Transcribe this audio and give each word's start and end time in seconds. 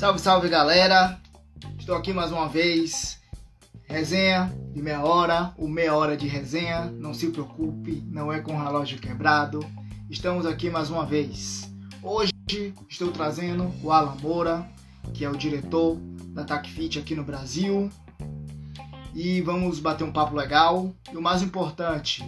Salve, 0.00 0.18
salve 0.18 0.48
galera! 0.48 1.20
Estou 1.78 1.94
aqui 1.94 2.10
mais 2.10 2.32
uma 2.32 2.48
vez. 2.48 3.20
Resenha 3.84 4.50
de 4.72 4.80
meia 4.80 5.04
hora, 5.04 5.52
o 5.58 5.68
meia 5.68 5.94
hora 5.94 6.16
de 6.16 6.26
resenha. 6.26 6.86
Não 6.86 7.12
se 7.12 7.26
preocupe, 7.26 8.02
não 8.06 8.32
é 8.32 8.40
com 8.40 8.56
relógio 8.56 8.98
quebrado. 8.98 9.60
Estamos 10.08 10.46
aqui 10.46 10.70
mais 10.70 10.88
uma 10.88 11.04
vez. 11.04 11.70
Hoje 12.02 12.32
estou 12.88 13.12
trazendo 13.12 13.70
o 13.82 13.92
Alan 13.92 14.16
Moura, 14.22 14.66
que 15.12 15.22
é 15.22 15.28
o 15.28 15.36
diretor 15.36 15.98
da 16.28 16.44
TacFit 16.44 16.98
aqui 16.98 17.14
no 17.14 17.22
Brasil. 17.22 17.90
E 19.14 19.42
vamos 19.42 19.80
bater 19.80 20.04
um 20.04 20.12
papo 20.12 20.34
legal. 20.34 20.94
E 21.12 21.16
o 21.18 21.20
mais 21.20 21.42
importante 21.42 22.24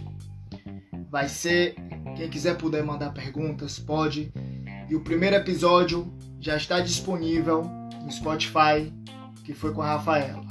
vai 1.09 1.27
ser 1.27 1.73
quem 2.15 2.29
quiser 2.29 2.55
puder 2.55 2.83
mandar 2.83 3.11
perguntas, 3.13 3.79
pode. 3.79 4.31
E 4.87 4.95
o 4.95 5.01
primeiro 5.01 5.37
episódio 5.37 6.13
já 6.43 6.57
está 6.57 6.81
disponível 6.81 7.63
no 8.03 8.11
Spotify, 8.11 8.91
que 9.45 9.53
foi 9.53 9.73
com 9.73 9.81
a 9.81 9.95
Rafaela. 9.95 10.43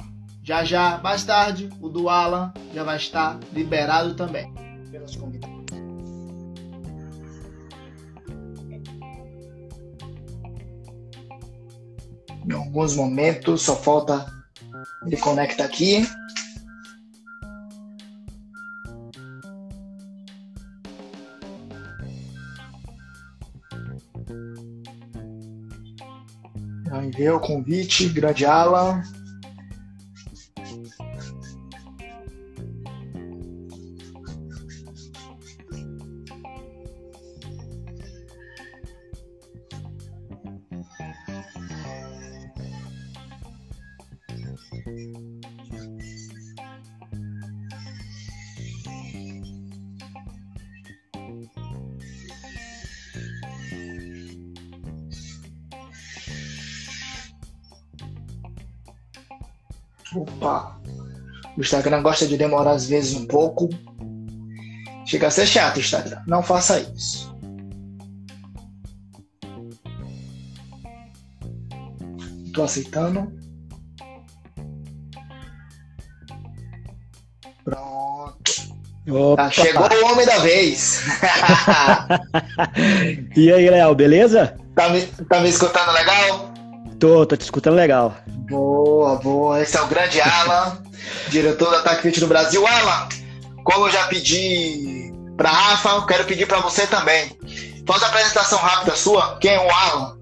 Já 0.43 0.63
já, 0.63 0.99
mais 1.03 1.23
tarde, 1.23 1.69
o 1.79 1.87
do 1.87 2.09
Alan 2.09 2.51
já 2.73 2.83
vai 2.83 2.97
estar 2.97 3.39
liberado 3.53 4.15
também 4.15 4.51
pelos 4.89 5.15
convidados. 5.15 5.53
Em 12.43 12.51
alguns 12.51 12.95
momentos, 12.95 13.61
só 13.61 13.75
falta 13.75 14.25
ele 15.05 15.17
conecta 15.17 15.63
aqui. 15.63 16.07
Já 26.93 27.03
enviei 27.03 27.29
o 27.31 27.39
convite, 27.39 28.07
grande 28.07 28.45
Alan. 28.45 29.01
Instagram 61.73 62.03
gosta 62.03 62.27
de 62.27 62.37
demorar 62.37 62.73
às 62.73 62.85
vezes 62.85 63.15
um 63.15 63.25
pouco. 63.25 63.67
Chega 65.07 65.27
a 65.27 65.31
ser 65.31 65.47
chato, 65.47 65.79
Instagram. 65.79 66.21
Não 66.27 66.43
faça 66.43 66.79
isso. 66.79 67.35
Tô 72.53 72.61
aceitando. 72.61 73.33
Pronto. 77.65 78.53
Opa. 79.09 79.43
Ah, 79.43 79.49
chegou 79.49 79.81
o 79.81 80.11
homem 80.11 80.25
da 80.27 80.37
vez. 80.37 81.01
e 83.35 83.51
aí, 83.51 83.67
Léo, 83.67 83.95
beleza? 83.95 84.55
tá, 84.75 84.89
me, 84.89 85.01
tá 85.01 85.39
me 85.39 85.49
escutando 85.49 85.91
legal? 85.91 86.53
Tô, 86.99 87.25
tô 87.25 87.35
te 87.35 87.41
escutando 87.41 87.75
legal. 87.75 88.15
Boa, 88.47 89.15
boa. 89.15 89.59
Esse 89.59 89.75
é 89.75 89.81
o 89.81 89.87
grande 89.87 90.21
Alan, 90.21 90.77
diretor 91.33 91.69
da 91.71 91.81
TACFIT 91.81 92.21
no 92.21 92.27
Brasil. 92.27 92.65
Alan, 92.65 93.09
como 93.63 93.87
eu 93.87 93.91
já 93.91 94.03
pedi 94.07 95.11
pra 95.35 95.49
Rafa, 95.49 95.89
eu 95.89 96.05
quero 96.05 96.23
pedir 96.25 96.47
pra 96.47 96.59
você 96.59 96.87
também. 96.87 97.35
Faz 97.85 98.01
a 98.03 98.07
apresentação 98.07 98.59
rápida 98.59 98.95
sua. 98.95 99.37
Quem 99.41 99.51
é 99.51 99.59
o 99.59 99.69
Alan? 99.69 100.15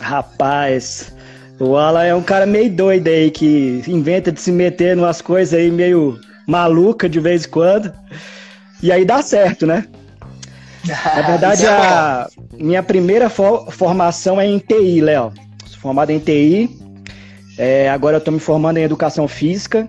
Rapaz, 0.00 1.12
o 1.60 1.76
Alan 1.76 2.04
é 2.04 2.14
um 2.14 2.22
cara 2.22 2.44
meio 2.44 2.70
doido 2.70 3.08
aí 3.08 3.30
que 3.30 3.82
inventa 3.86 4.30
de 4.32 4.40
se 4.40 4.50
meter 4.52 4.96
em 4.96 5.00
umas 5.00 5.22
coisas 5.22 5.54
aí 5.58 5.70
meio 5.70 6.18
maluca 6.46 7.08
de 7.08 7.20
vez 7.20 7.46
em 7.46 7.48
quando. 7.50 7.92
E 8.82 8.90
aí 8.90 9.04
dá 9.04 9.22
certo, 9.22 9.66
né? 9.66 9.86
Na 10.84 11.22
verdade, 11.22 11.64
é 11.64 11.68
a 11.70 12.28
minha 12.54 12.82
primeira 12.82 13.30
fo- 13.30 13.70
formação 13.70 14.40
é 14.40 14.46
em 14.46 14.58
TI, 14.58 15.00
Léo. 15.00 15.32
Sou 15.66 15.78
formado 15.80 16.10
em 16.10 16.18
TI. 16.18 16.68
É, 17.56 17.88
agora 17.90 18.16
eu 18.16 18.18
estou 18.18 18.34
me 18.34 18.40
formando 18.40 18.78
em 18.78 18.82
educação 18.82 19.28
física. 19.28 19.88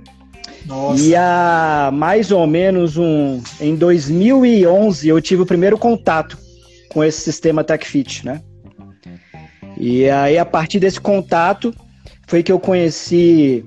Nossa. 0.66 1.01
E 1.03 1.16
há 1.16 1.90
mais 1.94 2.31
ou 2.31 2.47
menos 2.47 2.97
um. 2.97 3.41
Em 3.59 3.75
2011 3.75 5.07
eu 5.07 5.22
tive 5.22 5.41
o 5.41 5.46
primeiro 5.46 5.78
contato 5.78 6.38
com 6.90 7.03
esse 7.03 7.22
sistema 7.22 7.63
TechFit, 7.63 8.25
né? 8.25 8.41
E 9.78 10.09
aí, 10.09 10.38
a 10.38 10.46
partir 10.46 10.79
desse 10.79 11.01
contato, 11.01 11.74
foi 12.28 12.44
que 12.44 12.51
eu 12.51 12.59
conheci 12.59 13.66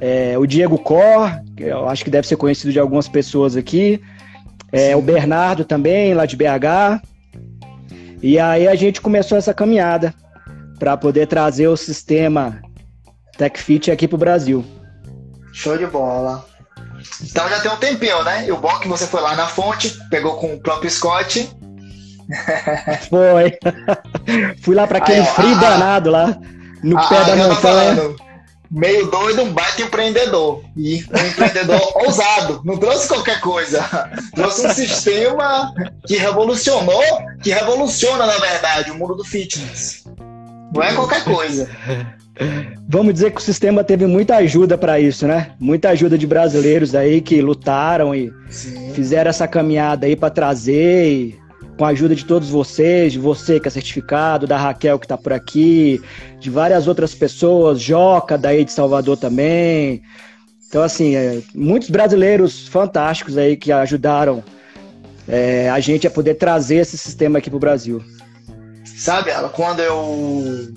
é, 0.00 0.38
o 0.38 0.46
Diego 0.46 0.78
Cor, 0.78 1.30
que 1.56 1.64
eu 1.64 1.88
acho 1.88 2.04
que 2.04 2.10
deve 2.10 2.26
ser 2.26 2.36
conhecido 2.36 2.72
de 2.72 2.78
algumas 2.78 3.08
pessoas 3.08 3.56
aqui, 3.56 4.00
é, 4.72 4.94
o 4.94 5.02
Bernardo 5.02 5.64
também, 5.64 6.14
lá 6.14 6.24
de 6.24 6.36
BH. 6.36 7.02
E 8.22 8.38
aí 8.38 8.68
a 8.68 8.74
gente 8.74 9.00
começou 9.00 9.36
essa 9.36 9.52
caminhada 9.52 10.14
para 10.78 10.96
poder 10.96 11.26
trazer 11.26 11.66
o 11.66 11.76
sistema 11.76 12.62
TechFit 13.36 13.90
aqui 13.90 14.06
para 14.06 14.16
o 14.16 14.18
Brasil. 14.18 14.64
Show 15.58 15.76
de 15.76 15.86
bola. 15.86 16.46
Então 17.20 17.48
já 17.48 17.58
tem 17.58 17.68
um 17.68 17.76
tempinho, 17.76 18.22
né? 18.22 18.46
E 18.46 18.52
o 18.52 18.56
bom 18.58 18.70
é 18.70 18.78
que 18.78 18.86
você 18.86 19.08
foi 19.08 19.20
lá 19.20 19.34
na 19.34 19.48
fonte, 19.48 19.98
pegou 20.08 20.36
com 20.36 20.54
o 20.54 20.60
próprio 20.60 20.88
Scott. 20.88 21.50
Foi. 23.10 23.58
Fui 24.62 24.76
lá 24.76 24.86
para 24.86 24.98
aquele 24.98 25.18
Aí, 25.18 25.26
ó, 25.28 25.34
frio 25.34 25.56
ah, 25.56 25.60
danado 25.60 26.10
lá, 26.10 26.38
no 26.84 26.96
Ah, 26.96 27.08
pé 27.08 27.24
da 27.24 27.30
eu 27.30 27.36
tô 27.36 27.54
montanha. 27.54 27.56
falando, 27.60 28.16
Meio 28.70 29.10
doido, 29.10 29.42
um 29.42 29.52
baita 29.52 29.82
empreendedor. 29.82 30.62
E 30.76 31.04
um 31.10 31.26
empreendedor 31.26 31.80
ousado. 32.06 32.60
Não 32.64 32.76
trouxe 32.76 33.08
qualquer 33.08 33.40
coisa. 33.40 33.82
Trouxe 34.36 34.64
um 34.64 34.70
sistema 34.70 35.74
que 36.06 36.18
revolucionou, 36.18 37.02
que 37.42 37.50
revoluciona, 37.50 38.26
na 38.26 38.36
verdade, 38.38 38.92
o 38.92 38.94
mundo 38.94 39.16
do 39.16 39.24
fitness. 39.24 40.04
Não 40.72 40.82
é 40.82 40.94
qualquer 40.94 41.24
coisa. 41.24 41.68
Vamos 42.88 43.14
dizer 43.14 43.32
que 43.32 43.40
o 43.40 43.44
sistema 43.44 43.82
teve 43.84 44.06
muita 44.06 44.36
ajuda 44.36 44.78
para 44.78 44.98
isso, 45.00 45.26
né? 45.26 45.52
Muita 45.58 45.90
ajuda 45.90 46.16
de 46.16 46.26
brasileiros 46.26 46.94
aí 46.94 47.20
que 47.20 47.40
lutaram 47.42 48.14
e 48.14 48.32
Sim. 48.48 48.92
fizeram 48.94 49.28
essa 49.28 49.46
caminhada 49.46 50.06
aí 50.06 50.16
para 50.16 50.30
trazer, 50.30 51.12
e 51.12 51.38
com 51.76 51.84
a 51.84 51.88
ajuda 51.88 52.14
de 52.14 52.24
todos 52.24 52.48
vocês, 52.48 53.12
de 53.12 53.18
você 53.18 53.60
que 53.60 53.68
é 53.68 53.70
certificado, 53.70 54.46
da 54.46 54.56
Raquel 54.56 54.98
que 54.98 55.04
está 55.04 55.16
por 55.16 55.32
aqui, 55.32 56.00
de 56.40 56.48
várias 56.50 56.88
outras 56.88 57.14
pessoas, 57.14 57.80
Joca 57.80 58.38
daí 58.38 58.64
de 58.64 58.72
Salvador 58.72 59.16
também. 59.16 60.02
Então, 60.68 60.82
assim, 60.82 61.14
é, 61.14 61.40
muitos 61.54 61.90
brasileiros 61.90 62.68
fantásticos 62.68 63.38
aí 63.38 63.56
que 63.56 63.72
ajudaram 63.72 64.42
é, 65.26 65.68
a 65.70 65.80
gente 65.80 66.06
a 66.06 66.10
poder 66.10 66.34
trazer 66.34 66.76
esse 66.76 66.96
sistema 66.96 67.38
aqui 67.38 67.50
para 67.50 67.56
o 67.56 67.60
Brasil. 67.60 68.02
Sabe, 68.84 69.30
ela, 69.30 69.48
quando 69.48 69.80
eu 69.80 70.72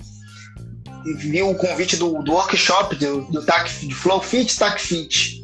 vi 1.04 1.42
o 1.42 1.54
convite 1.54 1.96
do, 1.96 2.22
do 2.22 2.32
workshop 2.32 2.96
do, 2.96 3.22
do 3.22 3.44
TAC, 3.44 3.68
Flow 3.92 4.20
Fit, 4.20 4.58
TAC 4.58 4.80
Fit. 4.80 5.40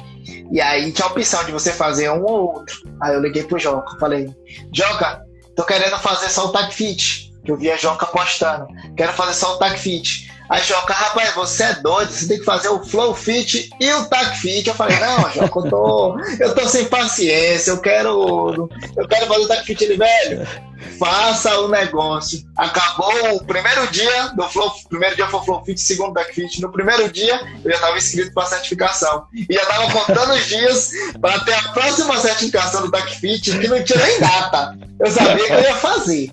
E 0.50 0.60
aí 0.60 0.90
tinha 0.92 1.06
a 1.06 1.10
opção 1.10 1.44
de 1.44 1.52
você 1.52 1.72
fazer 1.72 2.10
um 2.10 2.24
ou 2.24 2.54
outro. 2.54 2.82
Aí 3.02 3.14
eu 3.14 3.20
liguei 3.20 3.42
pro 3.42 3.58
Joca, 3.58 3.98
falei, 3.98 4.28
Joca, 4.72 5.22
tô 5.54 5.64
querendo 5.64 5.98
fazer 5.98 6.28
só 6.28 6.46
o 6.46 6.52
TAC 6.52 6.72
Fit. 6.72 7.32
Que 7.44 7.52
eu 7.52 7.56
vi 7.56 7.70
a 7.70 7.76
Joca 7.76 8.06
postando. 8.06 8.66
Quero 8.96 9.12
fazer 9.12 9.34
só 9.34 9.54
o 9.54 9.58
TAC 9.58 9.78
Fit. 9.78 10.30
Aí 10.48 10.62
Joca, 10.62 10.94
rapaz, 10.94 11.34
você 11.34 11.64
é 11.64 11.74
doido, 11.74 12.10
você 12.10 12.26
tem 12.26 12.38
que 12.38 12.44
fazer 12.44 12.68
o 12.68 12.82
Flow 12.84 13.14
Fit 13.14 13.70
e 13.78 13.92
o 13.92 14.04
TAC 14.06 14.38
Fit. 14.38 14.68
Eu 14.68 14.74
falei, 14.74 14.98
não, 14.98 15.30
Joca, 15.30 15.58
eu 15.58 15.70
tô, 15.70 16.20
eu 16.40 16.54
tô 16.54 16.68
sem 16.68 16.86
paciência, 16.86 17.70
eu 17.70 17.80
quero. 17.80 18.68
Eu 18.96 19.08
quero 19.08 19.26
fazer 19.26 19.40
o 19.40 19.48
TAC 19.48 19.64
Fit, 19.64 19.84
ele, 19.84 19.96
velho 19.96 20.68
faça 20.98 21.58
o 21.60 21.68
negócio. 21.68 22.42
Acabou 22.56 23.36
o 23.36 23.44
primeiro 23.44 23.86
dia 23.88 24.28
do 24.28 24.48
Flow, 24.48 24.72
primeiro 24.88 25.16
dia 25.16 25.26
foi 25.26 25.40
Flow 25.44 25.64
Fit, 25.64 25.80
segundo 25.80 26.12
Back 26.12 26.34
Fit. 26.34 26.60
No 26.60 26.70
primeiro 26.70 27.10
dia 27.10 27.40
eu 27.64 27.70
já 27.70 27.76
estava 27.76 27.98
inscrito 27.98 28.32
para 28.32 28.46
certificação 28.46 29.26
e 29.32 29.54
já 29.54 29.62
estava 29.62 29.90
contando 29.92 30.34
os 30.34 30.46
dias 30.46 30.90
para 31.20 31.40
ter 31.40 31.54
a 31.54 31.68
próxima 31.72 32.18
certificação 32.18 32.82
do 32.82 32.90
Back 32.90 33.18
Fit 33.18 33.58
que 33.58 33.68
não 33.68 33.82
tinha 33.82 34.04
nem 34.04 34.20
data. 34.20 34.78
Eu 35.00 35.10
sabia 35.10 35.46
que 35.46 35.52
eu 35.52 35.60
ia 35.60 35.74
fazer. 35.76 36.30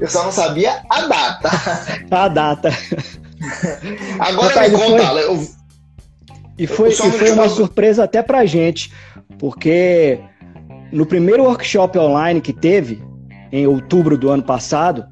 Eu 0.00 0.08
só 0.08 0.24
não 0.24 0.32
sabia 0.32 0.82
a 0.90 1.02
data. 1.02 1.50
A 2.10 2.28
data. 2.28 2.70
Agora 4.18 4.48
Rapaz, 4.48 4.72
me 4.72 4.78
e 4.78 4.80
conta, 4.80 5.06
foi- 5.06 5.24
eu- 5.24 5.48
E 6.58 6.66
foi, 6.66 6.90
e 6.90 6.94
foi 6.94 7.30
uma 7.32 7.48
surpresa 7.48 8.04
até 8.04 8.22
pra 8.22 8.46
gente, 8.46 8.92
porque 9.38 10.20
no 10.92 11.04
primeiro 11.04 11.42
workshop 11.44 11.98
online 11.98 12.40
que 12.40 12.52
teve, 12.52 13.02
em 13.50 13.66
outubro 13.66 14.16
do 14.16 14.30
ano 14.30 14.42
passado, 14.42 15.04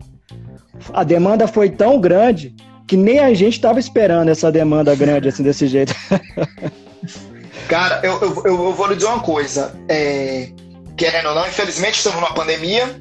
a 0.93 1.02
demanda 1.02 1.49
foi 1.49 1.69
tão 1.70 2.00
grande 2.00 2.55
que 2.87 2.96
nem 2.96 3.19
a 3.19 3.32
gente 3.34 3.55
estava 3.55 3.81
esperando 3.81 4.29
essa 4.29 4.52
demanda 4.52 4.94
grande 4.94 5.28
assim 5.28 5.43
desse 5.43 5.67
jeito. 5.67 5.94
Cara, 7.69 8.00
eu, 8.02 8.20
eu, 8.20 8.43
eu, 8.44 8.73
vou 8.75 8.87
lhe 8.87 8.96
dizer 8.96 9.08
uma 9.08 9.20
coisa. 9.20 9.75
É, 9.88 10.50
querendo 10.96 11.28
ou 11.31 11.35
não, 11.35 11.46
infelizmente 11.46 11.94
estamos 11.96 12.20
numa 12.20 12.35
pandemia, 12.35 13.00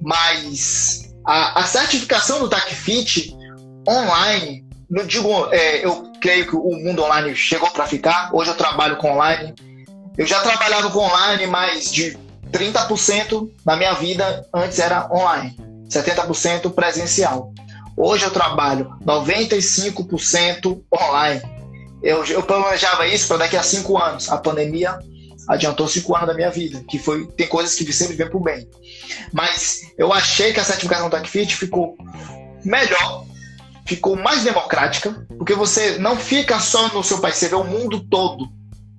mas 0.00 1.12
a, 1.26 1.60
a 1.60 1.62
certificação 1.64 2.38
do 2.38 2.48
TACFIT 2.48 3.34
online, 3.88 4.64
não 4.88 5.04
digo, 5.06 5.28
é, 5.52 5.84
eu 5.84 6.12
creio 6.20 6.46
que 6.46 6.56
o 6.56 6.76
mundo 6.76 7.02
online 7.02 7.34
chegou 7.34 7.70
para 7.70 7.86
ficar. 7.86 8.30
Hoje 8.32 8.50
eu 8.50 8.56
trabalho 8.56 8.96
com 8.96 9.12
online. 9.12 9.54
Eu 10.16 10.26
já 10.26 10.40
trabalhava 10.40 10.90
com 10.90 11.00
online, 11.00 11.46
mas 11.46 11.90
de 11.90 12.16
30% 12.52 13.50
da 13.64 13.76
minha 13.76 13.94
vida 13.94 14.46
antes 14.54 14.78
era 14.78 15.08
online, 15.12 15.56
70% 15.88 16.72
presencial. 16.72 17.52
Hoje 17.96 18.24
eu 18.24 18.30
trabalho 18.30 18.96
95% 19.04 20.82
online. 20.92 21.42
Eu, 22.02 22.24
eu 22.26 22.42
planejava 22.42 23.06
isso 23.06 23.28
para 23.28 23.38
daqui 23.38 23.56
a 23.56 23.62
cinco 23.62 23.98
anos. 23.98 24.30
A 24.30 24.36
pandemia 24.36 24.98
adiantou 25.48 25.88
cinco 25.88 26.14
anos 26.14 26.28
da 26.28 26.34
minha 26.34 26.50
vida, 26.50 26.82
que 26.88 26.98
foi 26.98 27.26
tem 27.28 27.46
coisas 27.46 27.74
que 27.74 27.92
sempre 27.92 28.14
vêm 28.14 28.28
para 28.28 28.40
bem. 28.40 28.68
Mas 29.32 29.92
eu 29.98 30.12
achei 30.12 30.52
que 30.52 30.60
a 30.60 30.64
certificação 30.64 31.10
TechFit 31.10 31.56
ficou 31.56 31.96
melhor, 32.64 33.24
ficou 33.86 34.16
mais 34.16 34.44
democrática, 34.44 35.26
porque 35.36 35.54
você 35.54 35.98
não 35.98 36.16
fica 36.16 36.58
só 36.58 36.88
no 36.88 37.02
seu 37.02 37.18
país, 37.18 37.36
você 37.36 37.48
vê 37.48 37.54
o 37.54 37.64
mundo 37.64 38.00
todo. 38.00 38.48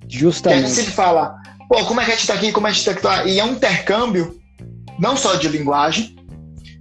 Justamente. 0.08 0.60
Que 0.60 0.66
a 0.66 0.68
gente 0.68 0.76
sempre 0.76 0.94
fala, 0.94 1.36
pô, 1.68 1.84
como 1.86 2.02
é 2.02 2.06
que 2.06 2.12
a 2.12 2.14
gente 2.14 2.22
está 2.22 2.34
aqui, 2.36 2.52
como 2.52 2.68
é 2.68 2.70
que 2.72 2.76
a 2.76 2.80
gente 2.80 2.98
está 2.98 3.16
aqui? 3.16 3.30
E 3.30 3.40
é 3.40 3.44
um 3.44 3.54
intercâmbio, 3.54 4.40
não 5.00 5.18
só 5.18 5.36
de 5.36 5.48
linguagem, 5.48 6.16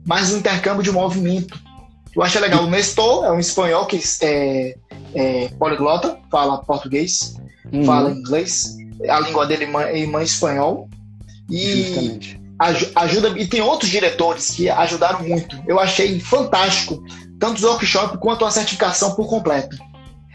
mas 0.06 0.32
um 0.32 0.38
intercâmbio 0.38 0.82
de 0.82 0.92
movimento. 0.92 1.58
Eu 2.14 2.22
acho 2.22 2.38
legal. 2.38 2.64
O 2.64 2.70
Nestor 2.70 3.24
é 3.24 3.32
um 3.32 3.40
espanhol 3.40 3.86
que 3.86 4.00
é, 4.20 4.76
é 5.14 5.48
poliglota, 5.58 6.18
fala 6.30 6.58
português, 6.58 7.34
uhum. 7.72 7.84
fala 7.84 8.10
inglês, 8.10 8.76
a 9.08 9.20
língua 9.20 9.46
dele 9.46 9.64
é 9.64 9.98
irmã 9.98 10.22
espanhol. 10.22 10.88
E 11.50 12.38
ajuda. 12.94 13.38
E 13.38 13.46
tem 13.46 13.60
outros 13.60 13.90
diretores 13.90 14.50
que 14.50 14.70
ajudaram 14.70 15.22
muito. 15.22 15.60
Eu 15.66 15.78
achei 15.78 16.18
fantástico, 16.20 17.02
tanto 17.44 17.58
os 17.58 17.64
workshops 17.64 18.16
quanto 18.20 18.42
a 18.46 18.50
certificação 18.50 19.14
por 19.14 19.28
completo. 19.28 19.76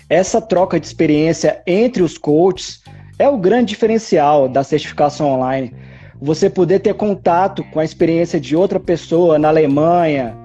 Essa 0.07 0.39
troca 0.39 0.79
de 0.79 0.85
experiência 0.85 1.59
entre 1.65 2.03
os 2.03 2.19
coaches 2.19 2.83
é 3.17 3.27
o 3.27 3.35
grande 3.35 3.69
diferencial 3.69 4.47
da 4.47 4.63
certificação 4.63 5.27
online. 5.27 5.73
Você 6.21 6.51
poder 6.51 6.81
ter 6.81 6.93
contato 6.93 7.63
com 7.71 7.79
a 7.79 7.83
experiência 7.83 8.39
de 8.39 8.55
outra 8.55 8.79
pessoa 8.79 9.39
na 9.39 9.47
Alemanha, 9.47 10.37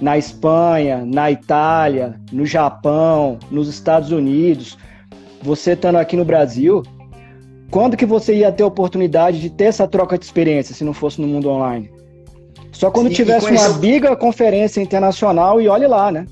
na 0.00 0.16
Espanha, 0.16 1.04
na 1.04 1.28
Itália, 1.28 2.20
no 2.30 2.46
Japão, 2.46 3.40
nos 3.50 3.68
Estados 3.68 4.12
Unidos, 4.12 4.78
você 5.42 5.72
estando 5.72 5.96
aqui 5.96 6.16
no 6.16 6.24
Brasil, 6.24 6.84
quando 7.68 7.96
que 7.96 8.06
você 8.06 8.36
ia 8.36 8.52
ter 8.52 8.62
a 8.62 8.68
oportunidade 8.68 9.40
de 9.40 9.50
ter 9.50 9.64
essa 9.64 9.88
troca 9.88 10.16
de 10.16 10.24
experiência 10.24 10.72
se 10.72 10.84
não 10.84 10.94
fosse 10.94 11.20
no 11.20 11.26
mundo 11.26 11.48
online? 11.50 11.91
Só 12.72 12.90
quando 12.90 13.10
e, 13.10 13.14
tivesse 13.14 13.46
e 13.46 13.50
uma 13.50 13.68
biga 13.74 14.16
conferência 14.16 14.80
internacional 14.80 15.60
e 15.60 15.68
olhe 15.68 15.86
lá, 15.86 16.10
né? 16.10 16.26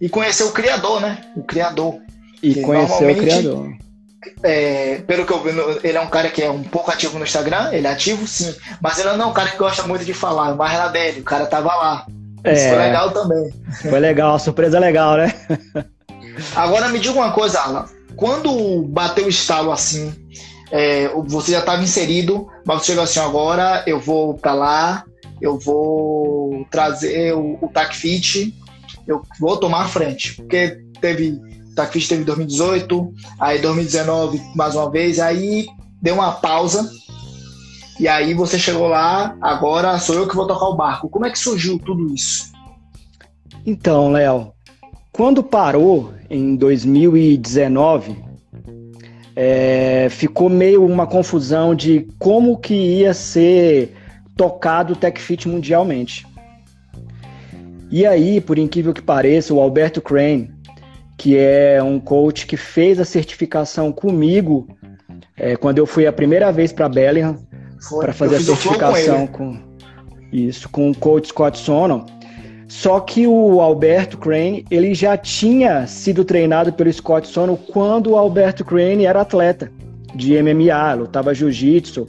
E 0.00 0.08
conhecer 0.08 0.44
o 0.44 0.52
criador, 0.52 1.00
né? 1.00 1.18
O 1.36 1.42
criador. 1.42 1.96
E 2.42 2.54
conhecer 2.62 3.10
o 3.10 3.16
criador. 3.16 3.72
É, 4.42 5.00
pelo 5.06 5.24
que 5.24 5.32
eu 5.32 5.42
vi, 5.42 5.50
ele 5.84 5.96
é 5.96 6.00
um 6.00 6.08
cara 6.08 6.28
que 6.28 6.42
é 6.42 6.50
um 6.50 6.62
pouco 6.62 6.90
ativo 6.90 7.18
no 7.18 7.24
Instagram, 7.24 7.70
ele 7.72 7.86
é 7.86 7.90
ativo 7.90 8.26
sim, 8.26 8.52
mas 8.80 8.98
ele 8.98 9.12
não 9.12 9.26
é 9.26 9.28
um 9.28 9.32
cara 9.32 9.50
que 9.50 9.56
gosta 9.56 9.84
muito 9.84 10.04
de 10.04 10.12
falar, 10.12 10.54
mas 10.54 10.76
lá 10.76 10.88
dele, 10.88 11.20
o 11.20 11.24
cara 11.24 11.46
tava 11.46 11.74
lá. 11.74 12.06
É, 12.44 12.52
Isso 12.52 12.68
foi 12.68 12.78
legal 12.78 13.10
também. 13.10 13.50
Foi 13.82 14.00
legal, 14.00 14.38
surpresa 14.38 14.78
legal, 14.78 15.16
né? 15.16 15.34
Agora 16.54 16.88
me 16.88 16.98
diga 16.98 17.14
uma 17.14 17.32
coisa, 17.32 17.60
Alan. 17.60 17.86
Quando 18.16 18.82
bateu 18.82 19.26
o 19.26 19.28
estalo 19.28 19.72
assim, 19.72 20.12
é, 20.70 21.08
você 21.26 21.52
já 21.52 21.60
estava 21.60 21.82
inserido, 21.82 22.48
mas 22.64 22.80
você 22.80 22.86
chegou 22.86 23.04
assim, 23.04 23.20
agora 23.20 23.82
eu 23.86 24.00
vou 24.00 24.34
para 24.34 24.54
lá, 24.54 25.04
eu 25.40 25.58
vou 25.58 26.66
trazer 26.70 27.34
o, 27.34 27.58
o 27.60 27.68
TACFIT, 27.68 28.54
eu 29.06 29.22
vou 29.40 29.56
tomar 29.56 29.82
a 29.82 29.88
frente. 29.88 30.34
Porque 30.36 30.80
teve, 31.00 31.38
TACFIT 31.74 32.08
teve 32.08 32.24
2018, 32.24 33.14
aí 33.40 33.60
2019 33.60 34.40
mais 34.54 34.74
uma 34.74 34.90
vez, 34.90 35.18
aí 35.18 35.66
deu 36.00 36.14
uma 36.14 36.32
pausa, 36.32 36.88
e 37.98 38.06
aí 38.06 38.32
você 38.32 38.58
chegou 38.58 38.86
lá, 38.86 39.36
agora 39.40 39.98
sou 39.98 40.14
eu 40.14 40.28
que 40.28 40.36
vou 40.36 40.46
tocar 40.46 40.66
o 40.66 40.76
barco. 40.76 41.08
Como 41.08 41.26
é 41.26 41.30
que 41.30 41.38
surgiu 41.38 41.78
tudo 41.78 42.14
isso? 42.14 42.52
Então, 43.66 44.12
Léo, 44.12 44.52
quando 45.10 45.42
parou 45.42 46.14
em 46.30 46.54
2019, 46.54 48.16
é, 49.34 50.08
ficou 50.10 50.48
meio 50.48 50.84
uma 50.84 51.06
confusão 51.06 51.74
de 51.74 52.08
como 52.18 52.58
que 52.58 52.74
ia 52.74 53.12
ser 53.12 53.97
tocado 54.38 54.92
o 54.92 54.96
TechFit 54.96 55.48
mundialmente. 55.48 56.24
E 57.90 58.06
aí, 58.06 58.40
por 58.40 58.56
incrível 58.56 58.94
que 58.94 59.02
pareça, 59.02 59.52
o 59.52 59.60
Alberto 59.60 60.00
Crane, 60.00 60.50
que 61.16 61.36
é 61.36 61.82
um 61.82 61.98
coach 61.98 62.46
que 62.46 62.56
fez 62.56 63.00
a 63.00 63.04
certificação 63.04 63.90
comigo 63.90 64.68
é, 65.36 65.56
quando 65.56 65.78
eu 65.78 65.86
fui 65.86 66.06
a 66.06 66.12
primeira 66.12 66.52
vez 66.52 66.72
para 66.72 66.88
Bellingham, 66.88 67.36
para 68.00 68.12
fazer 68.12 68.36
a 68.36 68.40
certificação 68.40 69.26
com, 69.26 69.54
com, 69.54 69.62
isso, 70.32 70.68
com 70.68 70.90
o 70.90 70.94
coach 70.94 71.28
Scott 71.28 71.58
Sono. 71.58 72.06
Só 72.68 73.00
que 73.00 73.26
o 73.26 73.60
Alberto 73.60 74.18
Crane, 74.18 74.64
ele 74.70 74.94
já 74.94 75.16
tinha 75.16 75.86
sido 75.86 76.24
treinado 76.24 76.72
pelo 76.72 76.92
Scott 76.92 77.26
Sono 77.26 77.56
quando 77.56 78.10
o 78.10 78.16
Alberto 78.16 78.64
Crane 78.64 79.06
era 79.06 79.22
atleta 79.22 79.72
de 80.14 80.40
MMA, 80.40 80.94
lutava 80.94 81.34
jiu-jitsu. 81.34 82.06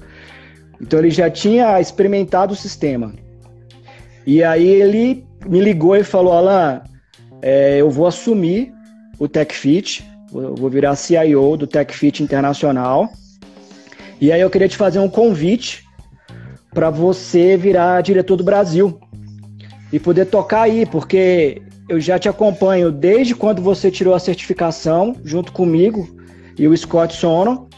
Então 0.82 1.00
ele 1.00 1.10
já 1.10 1.30
tinha 1.30 1.80
experimentado 1.80 2.54
o 2.54 2.56
sistema. 2.56 3.14
E 4.26 4.44
aí 4.44 4.68
ele 4.68 5.26
me 5.46 5.60
ligou 5.60 5.96
e 5.96 6.04
falou, 6.04 6.34
Alan, 6.34 6.82
é, 7.42 7.78
eu 7.78 7.90
vou 7.90 8.08
assumir 8.08 8.72
o 9.18 9.28
TechFit, 9.28 10.06
vou 10.32 10.70
virar 10.70 10.96
CIO 10.96 11.58
do 11.58 11.68
TechFit 11.68 12.22
Internacional 12.22 13.10
e 14.22 14.34
aí 14.34 14.42
eu 14.42 14.50
queria 14.50 14.68
te 14.68 14.76
fazer 14.76 15.00
um 15.00 15.08
convite 15.08 15.86
para 16.74 16.90
você 16.90 17.56
virar 17.56 18.02
diretor 18.02 18.36
do 18.36 18.44
Brasil 18.44 19.00
e 19.94 20.00
poder 20.00 20.26
tocar 20.26 20.64
aí, 20.64 20.86
porque 20.86 21.62
eu 21.88 22.00
já 22.02 22.20
te 22.20 22.28
acompanho 22.28 22.92
desde 22.92 23.34
quando 23.34 23.62
você 23.62 23.90
tirou 23.90 24.14
a 24.14 24.20
certificação 24.20 25.16
junto 25.24 25.54
comigo 25.54 26.08
e 26.58 26.68
o 26.68 26.78
Scott 26.78 27.16
Sono, 27.16 27.70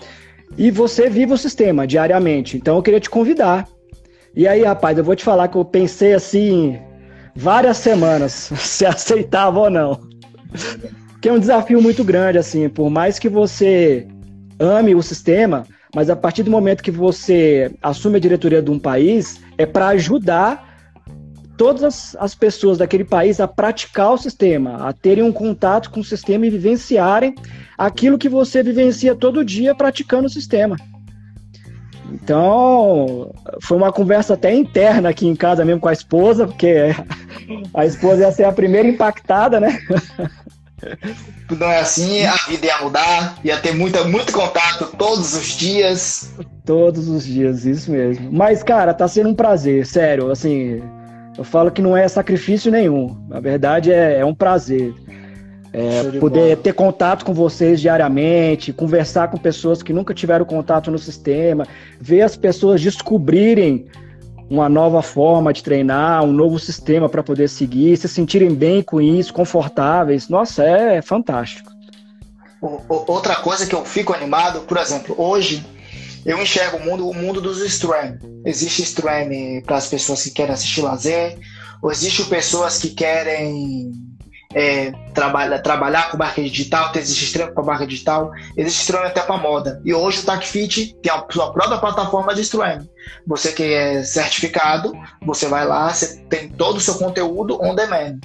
e 0.58 0.70
você 0.70 1.10
vive 1.10 1.34
o 1.34 1.38
sistema 1.38 1.88
diariamente. 1.88 2.58
Então 2.58 2.76
eu 2.76 2.84
queria 2.84 3.00
te 3.00 3.10
convidar. 3.10 3.68
E 4.36 4.48
aí, 4.48 4.64
rapaz, 4.64 4.98
eu 4.98 5.04
vou 5.04 5.16
te 5.16 5.24
falar 5.24 5.48
que 5.48 5.58
eu 5.58 5.66
pensei 5.66 6.14
assim 6.14 6.80
várias 7.36 7.78
semanas 7.78 8.52
se 8.58 8.86
aceitava 8.86 9.60
ou 9.60 9.70
não. 9.70 10.00
Que 11.22 11.30
é 11.30 11.34
um 11.34 11.40
desafio 11.40 11.82
muito 11.82 12.04
grande 12.04 12.38
assim, 12.38 12.68
por 12.70 12.90
mais 12.90 13.20
que 13.20 13.30
você 13.30 14.08
ame 14.60 14.96
o 14.96 15.02
sistema, 15.02 15.66
mas 15.96 16.10
a 16.10 16.16
partir 16.16 16.44
do 16.44 16.52
momento 16.52 16.84
que 16.84 16.92
você 16.92 17.72
assume 17.82 18.18
a 18.18 18.20
diretoria 18.20 18.62
de 18.62 18.72
um 18.72 18.80
país, 18.80 19.42
é 19.58 19.66
para 19.66 19.88
ajudar 19.90 20.71
todas 21.62 21.84
as, 21.84 22.18
as, 22.20 22.34
pessoas 22.34 22.80
daquele 22.80 23.04
país 23.04 23.40
a 23.40 23.48
praticar 23.48 24.14
o 24.14 24.18
sistema, 24.18 24.90
a 24.90 24.92
terem 24.92 25.24
um 25.24 25.32
contato 25.32 25.92
com 25.92 26.00
o 26.00 26.04
sistema 26.04 26.48
e 26.48 26.50
vivenciarem 26.50 27.36
aquilo 27.78 28.18
que 28.18 28.28
você 28.28 28.64
vivencia 28.64 29.14
todo 29.14 29.46
dia 29.46 29.76
praticando 29.76 30.26
o 30.26 30.30
sistema. 30.30 30.76
Então, 32.12 33.32
foi 33.62 33.78
uma 33.78 33.94
conversa 33.94 34.34
até 34.34 34.56
interna 34.56 35.10
aqui 35.10 35.28
em 35.28 35.36
casa 35.36 35.64
mesmo 35.64 35.80
com 35.80 35.88
a 35.88 35.94
esposa, 35.94 36.48
porque 36.48 36.96
a 37.76 37.86
esposa 37.86 38.22
ia 38.22 38.32
ser 38.32 38.46
a 38.46 38.52
primeira 38.52 38.88
impactada, 38.88 39.60
né? 39.60 39.80
não 41.52 41.68
é 41.68 41.82
assim, 41.82 42.26
a 42.26 42.38
vida 42.48 42.66
ia 42.66 42.82
mudar, 42.82 43.38
ia 43.44 43.60
ter 43.60 43.76
muita, 43.76 44.04
muito 44.04 44.34
contato 44.34 44.98
todos 44.98 45.36
os 45.36 45.50
dias. 45.50 46.34
Todos 46.66 47.08
os 47.08 47.24
dias, 47.24 47.66
isso 47.66 47.92
mesmo. 47.92 48.32
Mas, 48.32 48.64
cara, 48.64 48.96
tá 48.96 49.08
sendo 49.08 49.30
um 49.30 49.36
prazer, 49.36 49.86
sério. 49.86 50.32
Assim, 50.32 50.82
eu 51.42 51.44
falo 51.44 51.72
que 51.72 51.82
não 51.82 51.98
é 51.98 52.08
sacrifício 52.08 52.72
nenhum. 52.72 53.18
Na 53.28 53.40
verdade, 53.40 53.92
é, 53.92 54.20
é 54.20 54.26
um 54.26 54.34
prazer. 54.34 54.94
É, 55.74 56.04
poder 56.20 56.42
bola. 56.42 56.56
ter 56.58 56.74
contato 56.74 57.26
com 57.26 57.34
vocês 57.34 57.82
diariamente, 57.82 58.72
conversar 58.72 59.30
com 59.32 59.38
pessoas 59.38 59.82
que 59.82 59.92
nunca 59.92 60.14
tiveram 60.14 60.46
contato 60.46 60.92
no 60.92 61.00
sistema, 61.00 61.66
ver 62.00 62.22
as 62.22 62.36
pessoas 62.36 62.80
descobrirem 62.82 63.88
uma 64.50 64.70
nova 64.70 65.02
forma 65.02 65.52
de 65.52 65.64
treinar, 65.64 66.24
um 66.24 66.32
novo 66.32 66.60
sistema 66.60 67.10
para 67.10 67.24
poder 67.24 67.48
seguir, 67.48 67.98
se 67.98 68.08
sentirem 68.08 68.54
bem 68.54 68.84
com 68.84 69.02
isso, 69.02 69.34
confortáveis. 69.34 70.30
Nossa, 70.30 70.64
é 70.64 71.02
fantástico. 71.02 71.72
Outra 72.88 73.38
coisa 73.38 73.66
que 73.66 73.74
eu 73.74 73.84
fico 73.84 74.14
animado, 74.14 74.60
por 74.68 74.78
exemplo, 74.78 75.16
hoje 75.18 75.66
eu 76.26 76.42
enxergo 76.42 76.78
o 76.78 76.86
mundo, 76.86 77.10
o 77.10 77.14
mundo 77.14 77.42
dos 77.42 77.62
stream. 77.62 78.18
Existe 78.46 78.84
stream 78.84 79.62
para 79.66 79.78
as 79.78 79.88
pessoas 79.88 80.24
que 80.24 80.32
querem 80.32 80.54
assistir 80.54 80.82
lazer, 80.82 81.38
ou 81.82 81.92
existe 81.92 82.24
pessoas 82.26 82.80
que 82.80 82.90
querem 82.90 83.92
é, 84.54 84.92
trabalha, 85.14 85.60
trabalhar 85.60 86.12
com 86.12 86.18
marca 86.18 86.42
digital, 86.42 86.92
existe 86.96 87.26
extremo 87.26 87.54
para 87.54 87.64
marca 87.64 87.88
digital, 87.88 88.32
existe 88.56 88.82
extremo 88.82 89.06
até 89.06 89.22
para 89.22 89.38
moda. 89.38 89.82
E 89.84 89.94
hoje 89.94 90.20
o 90.20 90.24
TACFIT 90.24 90.98
tem 91.02 91.12
a 91.12 91.26
sua 91.30 91.52
própria 91.52 91.78
plataforma 91.78 92.36
de 92.36 92.42
streaming. 92.42 92.88
Você 93.26 93.52
que 93.52 93.64
é 93.64 94.04
certificado, 94.04 94.94
você 95.26 95.48
vai 95.48 95.66
lá, 95.66 95.92
você 95.92 96.18
tem 96.30 96.50
todo 96.50 96.78
o 96.78 96.82
seu 96.82 96.96
conteúdo 96.96 97.62
on 97.62 97.76
demand. 97.76 98.20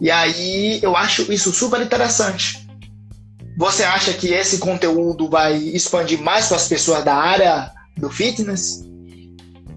E 0.00 0.10
aí 0.10 0.80
eu 0.82 0.96
acho 0.96 1.32
isso 1.32 1.52
super 1.52 1.80
interessante. 1.80 2.59
Você 3.56 3.82
acha 3.82 4.12
que 4.12 4.28
esse 4.32 4.58
conteúdo 4.58 5.28
vai 5.28 5.56
expandir 5.56 6.20
mais 6.20 6.46
para 6.46 6.56
as 6.56 6.68
pessoas 6.68 7.04
da 7.04 7.14
área 7.14 7.70
do 7.96 8.08
fitness? 8.08 8.88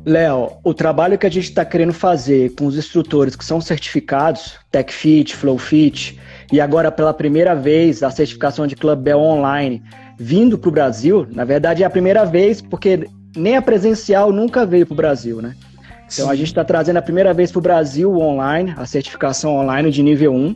Léo, 0.05 0.57
o 0.63 0.73
trabalho 0.73 1.17
que 1.17 1.25
a 1.25 1.29
gente 1.29 1.49
está 1.49 1.63
querendo 1.63 1.93
fazer 1.93 2.53
com 2.55 2.65
os 2.65 2.77
instrutores 2.77 3.35
que 3.35 3.45
são 3.45 3.61
certificados, 3.61 4.55
TechFit, 4.69 5.35
FlowFit, 5.35 6.19
e 6.51 6.59
agora 6.59 6.91
pela 6.91 7.13
primeira 7.13 7.55
vez 7.55 8.03
a 8.03 8.11
certificação 8.11 8.67
de 8.67 8.75
Club 8.75 8.99
Bell 8.99 9.19
Online 9.19 9.81
vindo 10.19 10.57
para 10.57 10.69
o 10.69 10.71
Brasil, 10.71 11.25
na 11.31 11.45
verdade 11.45 11.83
é 11.83 11.85
a 11.85 11.89
primeira 11.89 12.25
vez 12.25 12.61
porque 12.61 13.09
nem 13.35 13.55
a 13.55 13.61
presencial 13.61 14.31
nunca 14.31 14.65
veio 14.65 14.85
para 14.85 14.93
o 14.93 14.97
Brasil, 14.97 15.41
né? 15.41 15.55
Então 16.05 16.25
Sim. 16.25 16.31
a 16.31 16.35
gente 16.35 16.47
está 16.47 16.63
trazendo 16.63 16.97
a 16.97 17.01
primeira 17.01 17.33
vez 17.33 17.51
para 17.51 17.59
o 17.59 17.61
Brasil 17.61 18.15
online, 18.19 18.73
a 18.77 18.85
certificação 18.85 19.55
online 19.55 19.89
de 19.89 20.03
nível 20.03 20.33
1, 20.33 20.55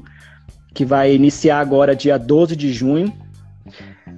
que 0.78 0.86
vai 0.86 1.12
iniciar 1.12 1.60
agora 1.60 1.96
dia 1.96 2.20
12 2.20 2.56
de 2.56 2.72
junho. 2.72 3.12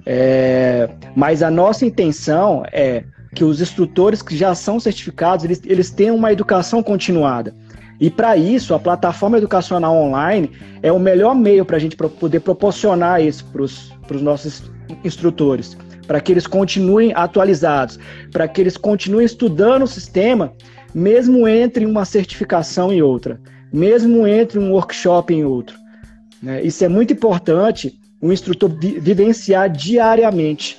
É, 0.04 0.90
mas 1.16 1.42
a 1.42 1.50
nossa 1.50 1.86
intenção 1.86 2.62
é 2.70 3.02
que 3.34 3.42
os 3.42 3.62
instrutores 3.62 4.20
que 4.20 4.36
já 4.36 4.54
são 4.54 4.78
certificados, 4.78 5.42
eles, 5.46 5.62
eles 5.64 5.90
tenham 5.90 6.14
uma 6.16 6.30
educação 6.30 6.82
continuada. 6.82 7.54
E 7.98 8.10
para 8.10 8.36
isso, 8.36 8.74
a 8.74 8.78
plataforma 8.78 9.38
educacional 9.38 9.96
online 9.96 10.50
é 10.82 10.92
o 10.92 10.98
melhor 10.98 11.34
meio 11.34 11.64
para 11.64 11.78
a 11.78 11.80
gente 11.80 11.96
poder 11.96 12.40
proporcionar 12.40 13.22
isso 13.22 13.42
para 13.46 13.62
os 13.62 14.22
nossos 14.22 14.70
instrutores, 15.02 15.78
para 16.06 16.20
que 16.20 16.30
eles 16.30 16.46
continuem 16.46 17.14
atualizados, 17.14 17.98
para 18.30 18.46
que 18.46 18.60
eles 18.60 18.76
continuem 18.76 19.24
estudando 19.24 19.84
o 19.84 19.88
sistema, 19.88 20.52
mesmo 20.94 21.48
entre 21.48 21.86
uma 21.86 22.04
certificação 22.04 22.92
e 22.92 23.02
outra, 23.02 23.40
mesmo 23.72 24.26
entre 24.26 24.58
um 24.58 24.72
workshop 24.72 25.32
em 25.32 25.42
outro. 25.42 25.79
Né? 26.42 26.62
Isso 26.62 26.84
é 26.84 26.88
muito 26.88 27.12
importante 27.12 27.98
o 28.20 28.32
instrutor 28.32 28.70
vivenciar 28.78 29.70
diariamente 29.70 30.78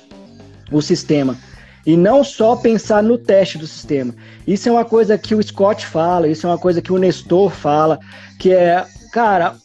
o 0.70 0.80
sistema 0.80 1.36
e 1.84 1.96
não 1.96 2.22
só 2.22 2.54
pensar 2.56 3.02
no 3.02 3.18
teste 3.18 3.58
do 3.58 3.66
sistema. 3.66 4.14
Isso 4.46 4.68
é 4.68 4.72
uma 4.72 4.84
coisa 4.84 5.18
que 5.18 5.34
o 5.34 5.42
Scott 5.42 5.84
fala, 5.84 6.28
isso 6.28 6.46
é 6.46 6.50
uma 6.50 6.58
coisa 6.58 6.80
que 6.80 6.92
o 6.92 6.98
Nestor 6.98 7.50
fala, 7.50 7.98
que 8.38 8.52
é, 8.52 8.84
cara, 9.12 9.56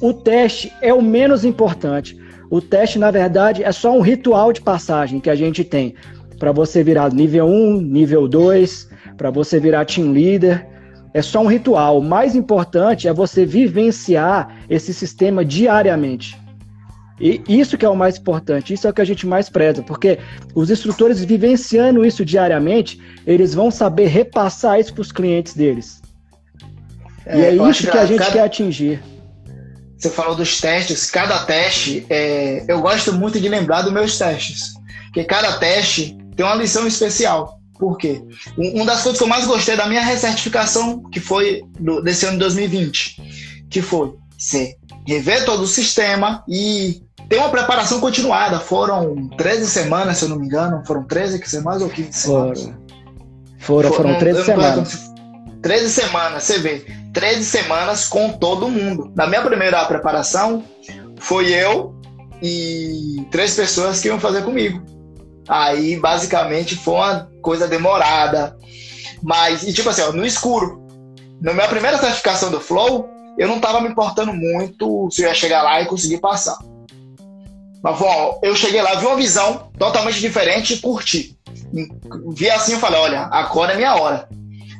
o 0.00 0.12
teste 0.12 0.72
é 0.80 0.92
o 0.94 1.02
menos 1.02 1.44
importante. 1.44 2.18
O 2.50 2.60
teste, 2.60 2.98
na 2.98 3.10
verdade, 3.10 3.64
é 3.64 3.72
só 3.72 3.96
um 3.96 4.00
ritual 4.00 4.52
de 4.52 4.60
passagem 4.60 5.18
que 5.18 5.30
a 5.30 5.34
gente 5.34 5.64
tem 5.64 5.94
para 6.38 6.52
você 6.52 6.84
virar 6.84 7.12
nível 7.12 7.46
1, 7.46 7.80
nível 7.80 8.28
2, 8.28 8.88
para 9.16 9.30
você 9.30 9.58
virar 9.58 9.84
team 9.86 10.12
leader. 10.12 10.66
É 11.12 11.22
só 11.22 11.40
um 11.40 11.46
ritual. 11.46 11.98
O 11.98 12.02
mais 12.02 12.36
importante 12.36 13.08
é 13.08 13.12
você 13.12 13.46
vivenciar 13.46 14.53
esse 14.68 14.92
sistema 14.92 15.44
diariamente. 15.44 16.38
E 17.20 17.42
isso 17.46 17.78
que 17.78 17.84
é 17.84 17.88
o 17.88 17.94
mais 17.94 18.18
importante, 18.18 18.74
isso 18.74 18.88
é 18.88 18.90
o 18.90 18.92
que 18.92 19.00
a 19.00 19.04
gente 19.04 19.24
mais 19.24 19.48
preza, 19.48 19.82
porque 19.82 20.18
os 20.52 20.68
instrutores 20.68 21.22
vivenciando 21.22 22.04
isso 22.04 22.24
diariamente, 22.24 23.00
eles 23.24 23.54
vão 23.54 23.70
saber 23.70 24.06
repassar 24.06 24.80
isso 24.80 24.92
para 24.92 25.02
os 25.02 25.12
clientes 25.12 25.54
deles. 25.54 26.02
É, 27.24 27.38
e 27.38 27.44
é 27.44 27.54
isso 27.54 27.88
que, 27.88 27.96
a 27.96 28.04
gente 28.04 28.18
cada... 28.18 28.32
quer 28.32 28.42
atingir. 28.42 29.02
Você 29.96 30.10
falou 30.10 30.34
dos 30.34 30.60
testes, 30.60 31.08
cada 31.08 31.44
teste, 31.44 32.04
é... 32.10 32.64
eu 32.66 32.80
gosto 32.80 33.12
muito 33.12 33.40
de 33.40 33.48
lembrar 33.48 33.82
dos 33.82 33.92
meus 33.92 34.18
testes, 34.18 34.74
porque 35.04 35.22
cada 35.22 35.56
teste 35.58 36.18
tem 36.34 36.44
uma 36.44 36.56
lição 36.56 36.84
especial. 36.84 37.60
Por 37.78 37.96
quê? 37.96 38.22
Uma 38.56 38.86
das 38.86 39.02
coisas 39.02 39.18
que 39.18 39.24
eu 39.24 39.28
mais 39.28 39.46
gostei 39.46 39.76
da 39.76 39.86
minha 39.86 40.02
recertificação, 40.02 41.02
que 41.10 41.20
foi 41.20 41.62
desse 42.02 42.24
ano 42.24 42.34
de 42.34 42.40
2020, 42.40 43.66
que 43.70 43.82
foi 43.82 44.14
ser 44.38 44.76
rever 45.06 45.44
todo 45.44 45.62
o 45.62 45.66
sistema 45.66 46.42
e 46.48 47.02
ter 47.28 47.38
uma 47.38 47.48
preparação 47.48 48.00
continuada. 48.00 48.60
Foram 48.60 49.28
13 49.36 49.66
semanas, 49.66 50.18
se 50.18 50.24
eu 50.24 50.28
não 50.28 50.38
me 50.38 50.46
engano. 50.46 50.82
Foram 50.86 51.04
13 51.04 51.44
semanas 51.46 51.82
ou 51.82 51.88
15 51.88 52.12
semanas? 52.12 52.60
Foram, 52.60 52.76
foram, 53.58 53.92
foram 53.92 54.18
13 54.18 54.44
semanas. 54.44 55.14
13 55.62 55.88
semanas, 55.90 56.42
você 56.42 56.58
vê. 56.58 56.84
13 57.12 57.44
semanas 57.44 58.06
com 58.06 58.32
todo 58.32 58.68
mundo. 58.68 59.12
Na 59.14 59.26
minha 59.26 59.42
primeira 59.42 59.84
preparação, 59.86 60.64
foi 61.18 61.52
eu 61.52 61.94
e 62.42 63.26
três 63.30 63.54
pessoas 63.54 64.00
que 64.00 64.08
iam 64.08 64.20
fazer 64.20 64.42
comigo. 64.42 64.82
Aí, 65.48 65.96
basicamente, 65.96 66.76
foi 66.76 66.94
uma 66.94 67.30
coisa 67.40 67.66
demorada. 67.66 68.56
Mas, 69.22 69.62
e 69.62 69.72
tipo 69.72 69.88
assim, 69.88 70.02
ó, 70.02 70.12
no 70.12 70.26
escuro. 70.26 70.82
Na 71.40 71.52
minha 71.52 71.68
primeira 71.68 71.98
certificação 71.98 72.50
do 72.50 72.60
Flow, 72.60 73.08
eu 73.36 73.48
não 73.48 73.56
estava 73.56 73.80
me 73.80 73.88
importando 73.88 74.32
muito 74.32 75.08
se 75.10 75.22
eu 75.22 75.28
ia 75.28 75.34
chegar 75.34 75.62
lá 75.62 75.80
e 75.80 75.86
conseguir 75.86 76.18
passar. 76.18 76.58
Mas 77.82 77.98
bom, 77.98 78.40
eu 78.42 78.56
cheguei 78.56 78.80
lá, 78.80 78.94
vi 78.94 79.06
uma 79.06 79.16
visão 79.16 79.70
totalmente 79.78 80.18
diferente 80.18 80.74
e 80.74 80.78
curti. 80.78 81.36
Vi 82.34 82.48
assim 82.48 82.76
e 82.76 82.80
falei, 82.80 83.00
olha, 83.00 83.28
agora 83.30 83.74
é 83.74 83.76
minha 83.76 83.94
hora. 83.94 84.28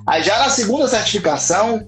Aí 0.06 0.22
já 0.22 0.38
na 0.38 0.48
segunda 0.48 0.88
certificação, 0.88 1.86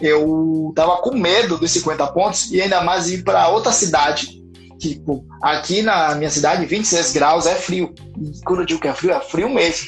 eu 0.00 0.72
tava 0.74 0.96
com 0.98 1.14
medo 1.14 1.58
dos 1.58 1.70
50 1.70 2.06
pontos 2.08 2.50
e 2.50 2.60
ainda 2.60 2.82
mais 2.82 3.10
ir 3.10 3.22
para 3.22 3.48
outra 3.48 3.72
cidade. 3.72 4.42
Tipo, 4.78 5.24
aqui 5.42 5.82
na 5.82 6.14
minha 6.14 6.30
cidade, 6.30 6.66
26 6.66 7.12
graus 7.12 7.46
é 7.46 7.54
frio. 7.54 7.94
E 8.20 8.40
quando 8.44 8.60
eu 8.60 8.66
digo 8.66 8.80
que 8.80 8.88
é 8.88 8.94
frio, 8.94 9.12
é 9.12 9.20
frio 9.20 9.48
mesmo. 9.48 9.86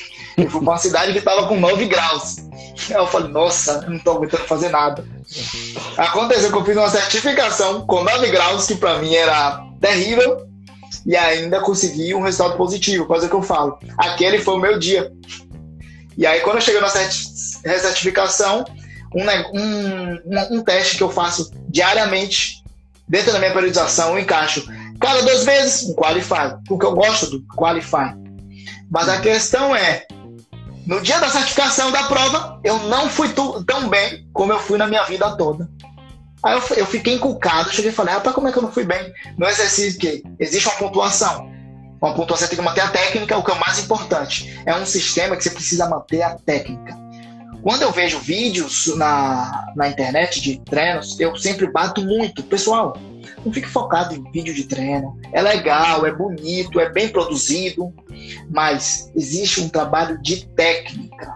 Uma 0.55 0.77
cidade 0.77 1.13
que 1.13 1.21
tava 1.21 1.49
com 1.49 1.59
9 1.59 1.87
graus. 1.87 2.37
Aí 2.91 2.97
eu 2.97 3.07
falei, 3.07 3.29
nossa, 3.29 3.83
não 3.89 3.99
tô 3.99 4.13
aguentando 4.13 4.45
fazer 4.45 4.69
nada. 4.69 5.05
Aconteceu 5.97 6.51
que 6.51 6.59
eu 6.59 6.65
fiz 6.65 6.77
uma 6.77 6.91
certificação 6.91 7.87
com 7.87 8.05
9 8.05 8.31
graus, 8.31 8.67
que 8.67 8.75
para 8.75 8.99
mim 8.99 9.15
era 9.15 9.65
terrível, 9.81 10.47
e 11.05 11.17
ainda 11.17 11.61
consegui 11.61 12.15
um 12.15 12.21
resultado 12.21 12.57
positivo, 12.57 13.07
coisa 13.07 13.29
que 13.29 13.35
eu 13.35 13.43
falo. 13.43 13.79
Aquele 13.97 14.39
foi 14.39 14.55
o 14.55 14.59
meu 14.59 14.79
dia. 14.79 15.11
E 16.17 16.27
aí, 16.27 16.41
quando 16.41 16.57
eu 16.57 16.63
cheguei 16.63 16.81
na 16.81 16.89
certificação, 16.89 18.65
um, 19.15 19.25
um, 19.59 20.57
um 20.57 20.65
teste 20.65 20.97
que 20.97 21.03
eu 21.03 21.11
faço 21.11 21.51
diariamente, 21.69 22.63
dentro 23.09 23.33
da 23.33 23.39
minha 23.39 23.53
periodização, 23.53 24.11
eu 24.11 24.19
encaixo 24.19 24.67
cada 24.99 25.23
duas 25.23 25.45
vezes 25.45 25.89
um 25.89 25.95
Qualify, 25.95 26.57
porque 26.67 26.87
eu 26.87 26.95
gosto 26.95 27.31
do 27.31 27.47
Qualify. 27.55 28.15
Mas 28.91 29.09
a 29.09 29.21
questão 29.21 29.75
é, 29.75 30.07
no 30.87 31.01
dia 31.01 31.19
da 31.19 31.29
certificação 31.29 31.91
da 31.91 32.05
prova, 32.05 32.61
eu 32.63 32.79
não 32.85 33.11
fui 33.11 33.29
tão 33.31 33.89
bem 33.89 34.27
como 34.33 34.53
eu 34.53 34.61
fui 34.61 34.79
na 34.79 34.87
minha 34.87 35.03
vida 35.03 35.37
toda. 35.37 35.69
Aí 36.43 36.55
eu, 36.55 36.63
eu 36.77 36.87
fiquei 36.87 37.15
encucado, 37.15 37.73
cheguei 37.73 37.91
e 37.91 37.95
falei, 37.95 38.15
rapaz, 38.15 38.35
como 38.35 38.47
é 38.47 38.53
que 38.53 38.59
eu 38.59 38.63
não 38.63 38.71
fui 38.71 38.85
bem? 38.85 39.13
No 39.37 39.47
exercício 39.47 39.99
que 39.99 40.23
existe 40.39 40.69
uma 40.69 40.77
pontuação. 40.77 41.51
Uma 42.01 42.15
pontuação 42.15 42.47
tem 42.47 42.57
que 42.57 42.65
manter 42.65 42.83
a 42.83 42.89
técnica, 42.89 43.37
o 43.37 43.43
que 43.43 43.51
é 43.51 43.55
o 43.55 43.61
mais 43.61 43.81
importante. 43.81 44.63
É 44.65 44.75
um 44.77 44.87
sistema 44.87 45.35
que 45.37 45.43
você 45.43 45.51
precisa 45.51 45.89
manter 45.89 46.23
a 46.23 46.37
técnica. 46.37 46.97
Quando 47.63 47.83
eu 47.83 47.91
vejo 47.91 48.21
vídeos 48.21 48.95
na, 48.97 49.73
na 49.75 49.89
internet 49.89 50.41
de 50.41 50.61
treinos, 50.61 51.19
eu 51.19 51.35
sempre 51.37 51.67
bato 51.67 52.01
muito. 52.01 52.45
Pessoal, 52.45 52.97
não 53.45 53.53
fique 53.53 53.67
focado 53.67 54.15
em 54.15 54.23
vídeo 54.31 54.55
de 54.55 54.65
treino. 54.65 55.19
É 55.33 55.43
legal, 55.43 56.07
é 56.07 56.13
bonito, 56.13 56.79
é 56.79 56.89
bem 56.89 57.09
produzido, 57.09 57.93
mas 58.51 59.11
existe 59.15 59.61
um 59.61 59.69
trabalho 59.69 60.21
de 60.23 60.47
técnica. 60.49 61.35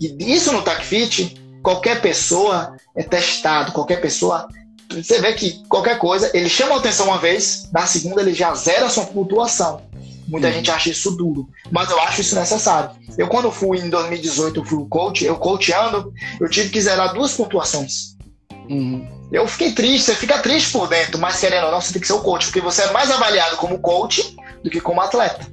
E 0.00 0.32
isso 0.32 0.52
no 0.52 0.62
TACFIT, 0.62 1.34
qualquer 1.62 2.00
pessoa 2.00 2.76
é 2.96 3.02
testado, 3.02 3.72
qualquer 3.72 4.00
pessoa. 4.00 4.48
Você 4.90 5.20
vê 5.20 5.32
que 5.34 5.62
qualquer 5.68 5.98
coisa, 5.98 6.30
ele 6.34 6.48
chama 6.48 6.74
a 6.74 6.78
atenção 6.78 7.06
uma 7.06 7.18
vez, 7.18 7.68
na 7.72 7.86
segunda 7.86 8.22
ele 8.22 8.32
já 8.32 8.54
zera 8.54 8.86
a 8.86 8.90
sua 8.90 9.04
pontuação. 9.04 9.82
Muita 10.26 10.48
uhum. 10.48 10.52
gente 10.52 10.70
acha 10.70 10.90
isso 10.90 11.10
duro, 11.12 11.48
mas 11.70 11.90
eu 11.90 11.98
acho 12.00 12.20
isso 12.20 12.34
necessário. 12.34 12.90
Eu, 13.16 13.28
quando 13.28 13.50
fui 13.50 13.78
em 13.78 13.88
2018, 13.88 14.60
eu 14.60 14.64
fui 14.64 14.86
coach, 14.88 15.24
eu 15.24 15.36
coachando, 15.36 16.12
eu 16.38 16.48
tive 16.48 16.68
que 16.68 16.80
zerar 16.80 17.14
duas 17.14 17.32
pontuações. 17.32 18.16
Uhum. 18.68 19.08
Eu 19.32 19.46
fiquei 19.46 19.72
triste, 19.72 20.06
você 20.06 20.14
fica 20.14 20.38
triste 20.38 20.72
por 20.72 20.86
dentro, 20.86 21.18
mas 21.18 21.40
querendo 21.40 21.66
ou 21.66 21.72
não, 21.72 21.80
você 21.80 21.92
tem 21.92 22.00
que 22.00 22.06
ser 22.06 22.14
o 22.14 22.20
coach, 22.20 22.46
porque 22.46 22.60
você 22.60 22.82
é 22.82 22.92
mais 22.92 23.10
avaliado 23.10 23.56
como 23.56 23.78
coach 23.78 24.36
do 24.62 24.70
que 24.70 24.80
como 24.80 25.00
atleta. 25.00 25.46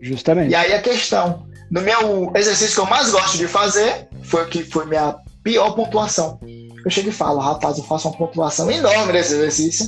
Justamente. 0.00 0.50
E 0.50 0.54
aí 0.54 0.72
a 0.72 0.80
questão, 0.80 1.46
no 1.70 1.80
meu 1.80 2.32
exercício 2.34 2.74
que 2.74 2.80
eu 2.80 2.86
mais 2.86 3.10
gosto 3.10 3.36
de 3.36 3.46
fazer, 3.46 4.08
foi 4.22 4.46
que 4.46 4.64
foi 4.64 4.86
minha 4.86 5.16
pior 5.42 5.72
pontuação. 5.72 6.38
Eu 6.84 6.90
chego 6.90 7.10
e 7.10 7.12
falo, 7.12 7.38
rapaz, 7.38 7.78
eu 7.78 7.84
faço 7.84 8.08
uma 8.08 8.16
pontuação 8.16 8.70
enorme 8.70 9.12
nesse 9.12 9.34
exercício, 9.34 9.86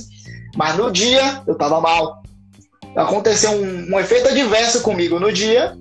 mas 0.55 0.77
no 0.77 0.91
dia 0.91 1.41
eu 1.47 1.55
tava 1.55 1.81
mal. 1.81 2.21
Aconteceu 2.95 3.51
um, 3.51 3.95
um 3.95 3.99
efeito 3.99 4.29
adverso 4.29 4.81
comigo 4.81 5.19
no 5.19 5.31
dia, 5.31 5.75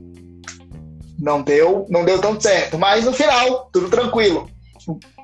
não 1.18 1.42
deu, 1.42 1.86
não 1.90 2.04
deu 2.04 2.18
tão 2.18 2.40
certo, 2.40 2.78
mas 2.78 3.04
no 3.04 3.12
final, 3.12 3.68
tudo 3.72 3.90
tranquilo. 3.90 4.50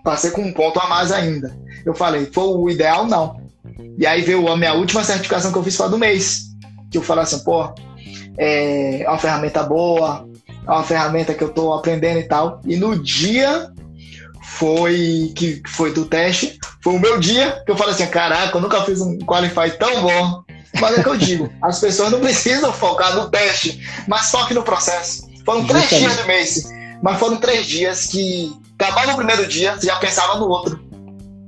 Passei 0.04 0.30
com 0.30 0.42
um 0.42 0.52
ponto 0.52 0.78
a 0.78 0.86
mais 0.86 1.10
ainda. 1.10 1.58
Eu 1.84 1.94
falei, 1.94 2.26
foi 2.26 2.44
o 2.44 2.70
ideal? 2.70 3.06
Não. 3.06 3.40
E 3.98 4.06
aí 4.06 4.22
veio 4.22 4.46
a 4.48 4.56
minha 4.56 4.74
última 4.74 5.02
certificação 5.02 5.50
que 5.50 5.58
eu 5.58 5.62
fiz 5.62 5.76
foi 5.76 5.88
do 5.88 5.98
mês. 5.98 6.44
Que 6.90 6.98
eu 6.98 7.02
falei 7.02 7.24
assim, 7.24 7.40
pô, 7.40 7.72
é 8.38 9.04
uma 9.06 9.18
ferramenta 9.18 9.62
boa, 9.62 10.26
é 10.66 10.70
uma 10.70 10.84
ferramenta 10.84 11.34
que 11.34 11.42
eu 11.42 11.48
estou 11.48 11.74
aprendendo 11.74 12.20
e 12.20 12.24
tal. 12.24 12.60
E 12.64 12.76
no 12.76 13.02
dia 13.02 13.70
foi 14.42 15.32
que 15.36 15.62
foi 15.66 15.92
do 15.92 16.06
teste, 16.06 16.58
foi 16.82 16.94
o 16.94 17.00
meu 17.00 17.18
dia 17.18 17.62
que 17.66 17.72
eu 17.72 17.76
falei 17.76 17.94
assim, 17.94 18.06
caraca, 18.06 18.56
eu 18.56 18.60
nunca 18.60 18.82
fiz 18.84 19.00
um 19.00 19.18
qualify 19.18 19.70
tão 19.78 20.02
bom. 20.02 20.42
Mas 20.80 20.98
é 20.98 21.02
que 21.02 21.08
eu 21.08 21.16
digo, 21.16 21.50
as 21.62 21.80
pessoas 21.80 22.10
não 22.10 22.20
precisam 22.20 22.72
focar 22.72 23.14
no 23.14 23.30
teste, 23.30 23.80
mas 24.06 24.30
foque 24.30 24.54
no 24.54 24.62
processo. 24.62 25.28
Foram 25.44 25.66
três 25.66 25.88
dias 25.88 26.16
de 26.16 26.24
mês, 26.24 26.68
mas 27.02 27.18
foram 27.18 27.36
três 27.38 27.66
dias 27.66 28.06
que 28.06 28.52
acabava 28.78 29.12
o 29.12 29.16
primeiro 29.16 29.46
dia, 29.46 29.74
você 29.74 29.86
já 29.86 29.96
pensava 29.96 30.36
no 30.38 30.48
outro. 30.48 30.78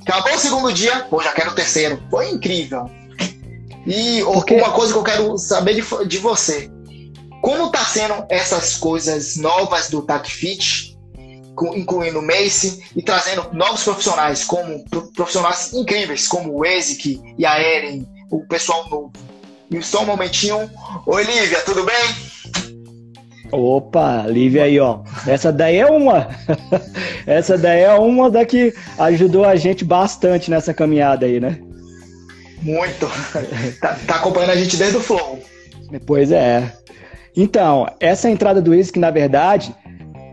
Acabou 0.03 0.35
o 0.35 0.39
segundo 0.39 0.73
dia, 0.73 1.07
pô, 1.11 1.23
já 1.23 1.33
quero 1.33 1.51
o 1.51 1.55
terceiro. 1.55 2.03
Foi 2.11 2.31
incrível. 2.31 2.91
E 3.87 4.23
Porque... 4.25 4.55
uma 4.55 4.71
coisa 4.71 4.93
que 4.93 4.99
eu 4.99 5.05
quero 5.05 5.39
saber 5.39 5.75
de, 5.75 6.07
de 6.07 6.19
você. 6.19 6.71
Como 7.41 7.67
está 7.67 7.85
sendo 7.85 8.27
essas 8.29 8.77
coisas 8.77 9.37
novas 9.37 9.89
do 9.89 10.03
TACFIT, 10.03 10.99
incluindo 11.75 12.21
o 12.21 12.23
Mace, 12.23 12.83
e 12.95 13.03
trazendo 13.03 13.49
novos 13.53 13.83
profissionais, 13.83 14.45
como 14.45 14.85
profissionais 15.15 15.73
incríveis, 15.73 16.29
como 16.29 16.57
o 16.57 16.65
Ezik 16.65 17.21
e 17.39 17.47
a 17.47 17.59
Eren, 17.59 18.07
o 18.31 18.47
pessoal 18.47 18.89
novo. 18.89 19.13
E 19.71 19.81
só 19.83 20.03
um 20.03 20.07
momentinho. 20.07 20.71
Oi, 21.07 21.25
Lívia, 21.25 21.61
tudo 21.61 21.85
bem? 21.85 22.31
Opa, 23.53 24.27
Lívia 24.27 24.65
aí, 24.65 24.79
ó. 24.79 25.01
Essa 25.27 25.53
daí 25.53 25.77
é 25.77 25.87
uma. 25.87 26.29
Essa 27.27 27.57
daí 27.57 27.83
é 27.83 27.95
uma 27.95 28.31
da 28.31 28.45
que 28.45 28.75
ajudou 28.99 29.45
a 29.45 29.57
gente 29.57 29.85
bastante 29.85 30.51
nessa 30.51 30.75
caminhada 30.75 31.27
aí, 31.27 31.41
né? 31.41 31.59
Muito. 32.63 33.09
tá, 33.81 33.97
tá 34.07 34.17
acompanhando 34.17 34.51
a 34.51 34.57
gente 34.57 34.77
desde 34.77 34.97
o 34.97 35.01
Flow. 35.01 35.41
Pois 36.07 36.31
é. 36.31 36.73
Então, 37.37 37.87
essa 38.01 38.29
entrada 38.29 38.61
do 38.61 38.75
Isaac, 38.75 38.99
na 38.99 39.11
verdade, 39.11 39.75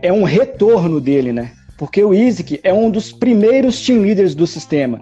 é 0.02 0.12
um 0.12 0.24
retorno 0.24 1.00
dele, 1.00 1.32
né? 1.32 1.52
Porque 1.76 2.02
o 2.02 2.12
Isaac 2.12 2.60
é 2.62 2.72
um 2.72 2.90
dos 2.90 3.12
primeiros 3.12 3.84
team 3.84 4.02
leaders 4.02 4.34
do 4.34 4.46
sistema. 4.46 5.00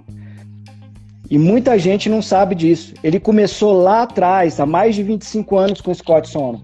E 1.31 1.39
muita 1.39 1.79
gente 1.79 2.09
não 2.09 2.23
sabe 2.23 2.55
disso. 2.55 2.95
Ele 3.03 3.19
começou 3.19 3.73
lá 3.73 4.03
atrás, 4.03 4.61
há 4.61 4.67
mais 4.67 4.95
de 4.95 5.03
25 5.03 5.57
anos 5.57 5.81
com 5.81 5.91
o 5.91 5.95
Scott 5.95 6.29
Sono. 6.29 6.63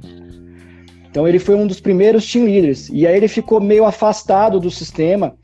Então 1.11 1.27
ele 1.27 1.39
foi 1.39 1.55
um 1.55 1.67
dos 1.67 1.81
primeiros 1.81 2.31
team 2.31 2.45
leaders. 2.45 2.89
E 2.91 3.07
aí 3.07 3.17
ele 3.17 3.29
ficou 3.29 3.61
meio 3.61 3.85
afastado 3.85 4.61
do 4.61 4.71
sistema, 4.71 5.35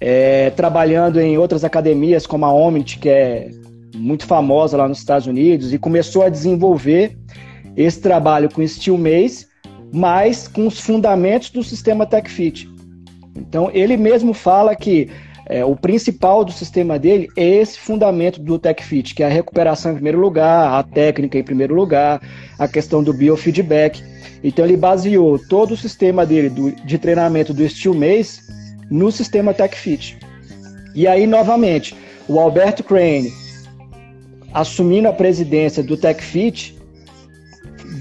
é, 0.00 0.50
trabalhando 0.50 1.20
em 1.20 1.38
outras 1.38 1.64
academias, 1.64 2.26
como 2.26 2.44
a 2.44 2.52
Omnit, 2.52 2.98
que 2.98 3.08
é 3.08 3.50
muito 3.96 4.26
famosa 4.26 4.76
lá 4.76 4.88
nos 4.88 4.98
Estados 4.98 5.26
Unidos, 5.26 5.72
e 5.72 5.78
começou 5.78 6.22
a 6.22 6.28
desenvolver 6.28 7.16
esse 7.76 8.00
trabalho 8.00 8.50
com 8.50 8.66
Steel 8.66 8.98
Mace, 8.98 9.46
mas 9.92 10.48
com 10.48 10.66
os 10.66 10.80
fundamentos 10.80 11.50
do 11.50 11.62
sistema 11.62 12.06
TechFit. 12.06 12.68
Então, 13.36 13.70
ele 13.72 13.96
mesmo 13.96 14.32
fala 14.32 14.74
que 14.74 15.10
é, 15.46 15.64
o 15.64 15.74
principal 15.74 16.44
do 16.44 16.52
sistema 16.52 16.98
dele 16.98 17.28
é 17.36 17.44
esse 17.44 17.78
fundamento 17.78 18.40
do 18.40 18.58
TechFit, 18.58 19.14
que 19.14 19.22
é 19.22 19.26
a 19.26 19.30
recuperação 19.30 19.92
em 19.92 19.94
primeiro 19.94 20.18
lugar, 20.18 20.78
a 20.78 20.82
técnica 20.82 21.38
em 21.38 21.42
primeiro 21.42 21.74
lugar, 21.74 22.20
a 22.58 22.68
questão 22.68 23.02
do 23.02 23.12
biofeedback. 23.12 24.02
Então, 24.42 24.64
ele 24.64 24.76
baseou 24.76 25.38
todo 25.38 25.72
o 25.72 25.76
sistema 25.76 26.24
dele 26.24 26.48
do, 26.48 26.72
de 26.72 26.98
treinamento 26.98 27.52
do 27.52 27.68
Steel 27.68 27.94
Mace 27.94 28.40
no 28.90 29.10
sistema 29.10 29.54
TechFit. 29.54 30.18
E 30.94 31.06
aí, 31.06 31.26
novamente, 31.26 31.96
o 32.28 32.38
Alberto 32.38 32.84
Crane, 32.84 33.32
assumindo 34.52 35.08
a 35.08 35.12
presidência 35.12 35.82
do 35.82 35.96
TechFit, 35.96 36.76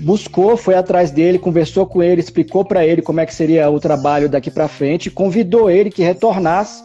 buscou, 0.01 0.57
foi 0.57 0.75
atrás 0.75 1.11
dele, 1.11 1.37
conversou 1.37 1.85
com 1.85 2.01
ele, 2.01 2.21
explicou 2.21 2.65
para 2.65 2.85
ele 2.85 3.01
como 3.01 3.19
é 3.19 3.25
que 3.25 3.33
seria 3.33 3.69
o 3.69 3.79
trabalho 3.79 4.27
daqui 4.27 4.49
para 4.49 4.67
frente, 4.67 5.09
convidou 5.09 5.69
ele 5.69 5.89
que 5.89 6.03
retornasse 6.03 6.83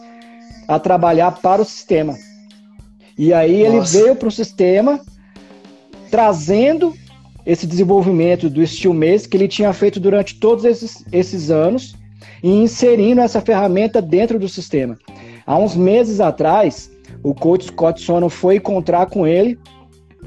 a 0.67 0.79
trabalhar 0.79 1.31
para 1.41 1.61
o 1.61 1.65
sistema. 1.65 2.15
E 3.17 3.33
aí 3.33 3.61
ele 3.61 3.79
veio 3.81 4.15
para 4.15 4.27
o 4.27 4.31
sistema 4.31 5.01
trazendo 6.11 6.93
esse 7.45 7.65
desenvolvimento 7.65 8.49
do 8.49 8.65
Steel 8.65 8.93
Mace 8.93 9.27
que 9.27 9.35
ele 9.35 9.47
tinha 9.47 9.73
feito 9.73 9.99
durante 9.99 10.39
todos 10.39 10.65
esses, 10.65 11.03
esses 11.11 11.49
anos 11.49 11.95
e 12.43 12.49
inserindo 12.49 13.21
essa 13.21 13.41
ferramenta 13.41 14.01
dentro 14.01 14.37
do 14.37 14.47
sistema. 14.47 14.97
Há 15.45 15.57
uns 15.57 15.75
meses 15.75 16.19
atrás, 16.19 16.91
o 17.23 17.33
coach 17.33 17.65
Scott 17.67 18.01
Sono 18.01 18.29
foi 18.29 18.57
encontrar 18.57 19.07
com 19.07 19.25
ele 19.25 19.57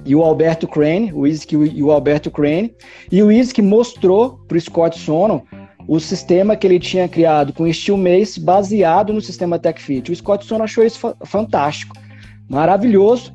e 0.05 0.15
o 0.15 0.23
Alberto 0.23 0.67
Crane, 0.67 1.13
o 1.13 1.27
Isaac 1.27 1.55
e 1.55 1.83
o 1.83 1.91
Alberto 1.91 2.31
Crane, 2.31 2.75
e 3.11 3.23
o 3.23 3.31
Isaac 3.31 3.61
mostrou 3.61 4.41
para 4.49 4.57
o 4.57 4.61
Scott 4.61 4.99
Sono 4.99 5.43
o 5.87 5.99
sistema 5.99 6.57
que 6.57 6.67
ele 6.67 6.79
tinha 6.79 7.09
criado 7.09 7.53
com 7.53 7.71
Steel 7.73 7.97
Mace 7.97 8.39
baseado 8.39 9.13
no 9.13 9.21
sistema 9.21 9.59
TechFit. 9.59 10.13
O 10.13 10.17
Scott 10.17 10.45
Sono 10.45 10.65
achou 10.65 10.85
isso 10.85 11.15
fantástico, 11.25 11.97
maravilhoso. 12.49 13.33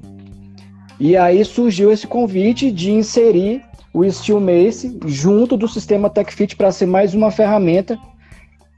E 1.00 1.18
aí 1.18 1.44
surgiu 1.44 1.92
esse 1.92 2.08
convite 2.08 2.72
de 2.72 2.92
inserir 2.92 3.62
o 3.94 4.10
Steel 4.10 4.40
Mace 4.40 4.98
junto 5.06 5.58
do 5.58 5.68
sistema 5.68 6.10
TechFit 6.10 6.56
para 6.56 6.72
ser 6.72 6.86
mais 6.86 7.14
uma 7.14 7.32
ferramenta 7.32 7.98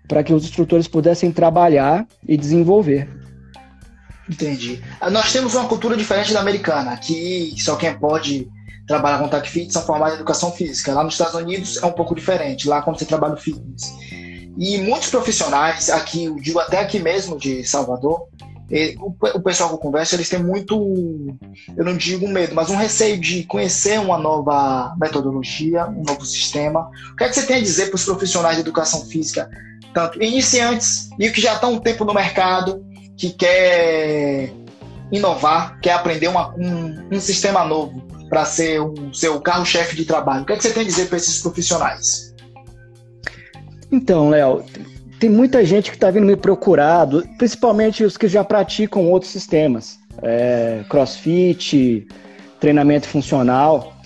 para 0.08 0.24
que 0.24 0.34
os 0.34 0.46
instrutores 0.46 0.88
pudessem 0.88 1.32
trabalhar 1.32 2.08
e 2.28 2.38
desenvolver. 2.38 3.27
Entendi. 4.30 4.82
Ah, 5.00 5.10
nós 5.10 5.32
temos 5.32 5.56
uma 5.56 5.68
cultura 5.68 5.96
diferente 5.96 6.34
da 6.34 6.40
americana. 6.40 6.92
Aqui, 6.92 7.54
só 7.58 7.76
quem 7.76 7.98
pode 7.98 8.48
trabalhar 8.86 9.20
com 9.20 9.28
TAC 9.28 9.50
Fit 9.50 9.72
são 9.72 9.84
formados 9.84 10.14
em 10.14 10.18
educação 10.18 10.52
física. 10.52 10.94
Lá 10.94 11.04
nos 11.04 11.14
Estados 11.14 11.36
Unidos 11.36 11.78
é 11.82 11.86
um 11.86 11.92
pouco 11.92 12.16
diferente. 12.16 12.68
Lá, 12.68 12.82
quando 12.82 13.00
você 13.00 13.06
trabalha 13.06 13.36
no 13.36 13.40
fitness. 13.40 13.94
E 14.58 14.80
muitos 14.80 15.10
profissionais, 15.10 15.90
aqui, 15.90 16.26
eu 16.26 16.36
digo 16.36 16.60
até 16.60 16.80
aqui 16.80 17.00
mesmo 17.00 17.38
de 17.38 17.64
Salvador, 17.64 18.28
o 19.34 19.40
pessoal 19.40 19.70
que 19.70 19.76
eu 19.76 19.80
converso, 19.80 20.16
eles 20.16 20.28
têm 20.28 20.44
muito, 20.44 21.38
eu 21.76 21.86
não 21.86 21.96
digo 21.96 22.28
medo, 22.28 22.54
mas 22.54 22.70
um 22.70 22.76
receio 22.76 23.18
de 23.18 23.44
conhecer 23.44 24.00
uma 24.00 24.18
nova 24.18 24.94
metodologia, 25.00 25.86
um 25.86 26.04
novo 26.04 26.26
sistema. 26.26 26.90
O 27.14 27.16
que 27.16 27.24
é 27.24 27.30
que 27.30 27.36
você 27.36 27.46
tem 27.46 27.58
a 27.58 27.62
dizer 27.62 27.88
para 27.88 27.96
os 27.96 28.04
profissionais 28.04 28.56
de 28.56 28.62
educação 28.62 29.06
física, 29.06 29.50
tanto 29.94 30.22
iniciantes 30.22 31.10
e 31.18 31.30
que 31.30 31.40
já 31.40 31.54
estão 31.54 31.74
um 31.74 31.80
tempo 31.80 32.04
no 32.04 32.14
mercado, 32.14 32.86
que 33.18 33.32
quer 33.32 34.52
inovar, 35.12 35.80
quer 35.80 35.94
aprender 35.94 36.28
uma, 36.28 36.54
um, 36.56 37.08
um 37.12 37.20
sistema 37.20 37.64
novo 37.64 38.02
para 38.30 38.46
ser 38.46 38.80
o 38.82 39.14
seu 39.14 39.42
carro-chefe 39.42 39.96
de 39.96 40.06
trabalho? 40.06 40.44
O 40.44 40.46
que, 40.46 40.54
é 40.54 40.58
que 40.58 40.64
você 40.64 40.72
tem 40.72 40.84
a 40.84 40.86
dizer 40.86 41.08
para 41.08 41.18
esses 41.18 41.42
profissionais? 41.42 42.34
Então, 43.92 44.30
Léo, 44.30 44.64
tem 45.20 45.30
muita 45.30 45.66
gente 45.66 45.90
que 45.90 45.98
está 45.98 46.12
vindo 46.12 46.26
me 46.26 46.36
procurar, 46.36 47.08
principalmente 47.38 48.04
os 48.04 48.18
que 48.18 48.28
já 48.28 48.44
praticam 48.44 49.10
outros 49.10 49.32
sistemas, 49.32 49.98
é, 50.22 50.84
crossfit, 50.90 52.08
treinamento 52.60 53.08
funcional. 53.08 53.97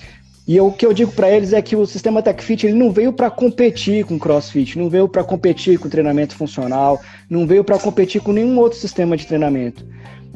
E 0.52 0.60
o 0.60 0.70
que 0.70 0.86
eu 0.86 0.92
digo 0.92 1.14
para 1.14 1.32
eles 1.32 1.54
é 1.54 1.62
que 1.62 1.78
o 1.78 1.86
sistema 1.86 2.22
TechFit 2.22 2.68
ele 2.68 2.78
não 2.78 2.92
veio 2.92 3.14
para 3.14 3.32
competir 3.32 4.04
com 4.04 4.20
CrossFit, 4.20 4.78
não 4.78 4.90
veio 4.90 5.08
para 5.08 5.24
competir 5.24 5.80
com 5.80 5.88
treinamento 5.88 6.36
funcional, 6.36 7.00
não 7.30 7.48
veio 7.48 7.64
para 7.64 7.80
competir 7.80 8.20
com 8.20 8.34
nenhum 8.34 8.60
outro 8.60 8.78
sistema 8.78 9.16
de 9.16 9.26
treinamento. 9.26 9.88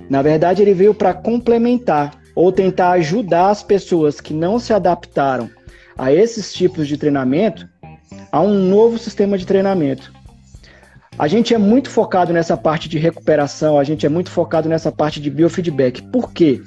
Na 0.09 0.21
verdade, 0.21 0.61
ele 0.61 0.73
veio 0.73 0.93
para 0.93 1.13
complementar 1.13 2.17
ou 2.33 2.49
tentar 2.49 2.91
ajudar 2.91 3.49
as 3.49 3.61
pessoas 3.61 4.21
que 4.21 4.33
não 4.33 4.57
se 4.57 4.71
adaptaram 4.71 5.49
a 5.97 6.13
esses 6.13 6.53
tipos 6.53 6.87
de 6.87 6.95
treinamento 6.95 7.67
a 8.31 8.39
um 8.39 8.69
novo 8.69 8.97
sistema 8.97 9.37
de 9.37 9.45
treinamento. 9.45 10.13
A 11.19 11.27
gente 11.27 11.53
é 11.53 11.57
muito 11.57 11.89
focado 11.89 12.31
nessa 12.31 12.55
parte 12.55 12.87
de 12.87 12.97
recuperação, 12.97 13.77
a 13.77 13.83
gente 13.83 14.05
é 14.05 14.09
muito 14.09 14.31
focado 14.31 14.69
nessa 14.69 14.93
parte 14.93 15.19
de 15.19 15.29
biofeedback. 15.29 16.03
Por 16.03 16.31
quê? 16.31 16.61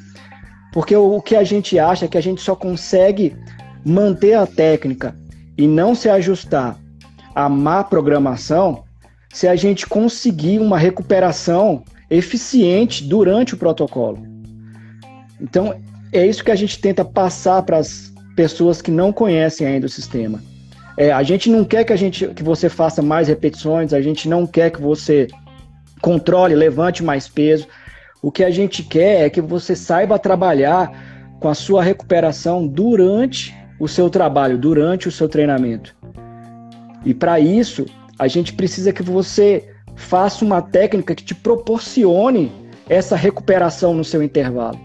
Porque 0.73 0.95
o, 0.95 1.21
que 1.21 1.35
a 1.35 1.45
gente 1.45 1.79
acha 1.79 2.05
é 2.05 2.09
que 2.09 2.19
a 2.19 2.23
gente 2.23 2.41
só 2.41 2.55
consegue 2.55 3.37
manter 3.85 4.35
a 4.35 4.47
técnica 4.47 5.15
e 5.57 5.67
não 5.67 5.95
se 5.95 6.09
ajustar 6.09 6.79
à 7.35 7.49
má 7.49 7.83
programação 7.83 8.85
se 9.33 9.47
a 9.47 9.57
gente 9.57 9.87
conseguir 9.87 10.59
uma 10.59 10.79
recuperação 10.79 11.83
eficiente 12.11 13.05
durante 13.05 13.55
o 13.55 13.59
protocolo. 13.59 14.23
Então, 15.41 15.75
é 16.13 16.27
isso 16.27 16.43
que 16.43 16.51
a 16.51 16.57
gente 16.57 16.81
tenta 16.81 17.05
passar 17.05 17.63
para 17.63 17.79
as 17.79 18.13
pessoas 18.35 18.81
que 18.81 18.91
não 18.91 19.13
conhecem 19.13 19.67
ainda 19.67 19.87
o 19.87 19.91
sistema. 19.91 20.43
É, 20.97 21.13
a 21.13 21.23
gente 21.23 21.49
não 21.49 21.65
quer 21.65 21.85
que, 21.85 21.93
a 21.93 21.97
gente, 21.97 22.27
que 22.29 22.43
você 22.43 22.69
faça 22.69 23.01
mais 23.03 23.29
repetições, 23.29 23.93
a 23.93 24.01
gente 24.01 24.29
não 24.29 24.47
quer 24.47 24.71
que 24.71 24.81
você 24.81 25.29
controle, 26.01 26.55
levante 26.55 27.05
mais 27.05 27.29
peso. 27.29 27.69
O 28.23 28.33
que 28.33 28.43
a 28.43 28.51
gente 28.51 28.83
quer 28.83 29.27
é 29.27 29.31
que 29.31 29.41
você 29.41 29.77
saiba 29.77 30.19
trabalhar 30.19 30.91
com 31.41 31.49
a 31.49 31.55
sua 31.55 31.83
recuperação 31.83 32.67
durante 32.67 33.55
o 33.79 33.87
seu 33.87 34.11
trabalho, 34.11 34.59
durante 34.59 35.07
o 35.07 35.13
seu 35.13 35.29
treinamento. 35.29 35.95
E 37.05 37.15
para 37.15 37.39
isso, 37.39 37.87
a 38.19 38.27
gente 38.27 38.53
precisa 38.53 38.93
que 38.93 39.03
você 39.03 39.69
faça 39.95 40.45
uma 40.45 40.61
técnica 40.61 41.15
que 41.15 41.25
te 41.25 41.35
proporcione 41.35 42.51
essa 42.89 43.15
recuperação 43.15 43.95
no 43.95 44.05
seu 44.05 44.23
intervalo. 44.23 44.79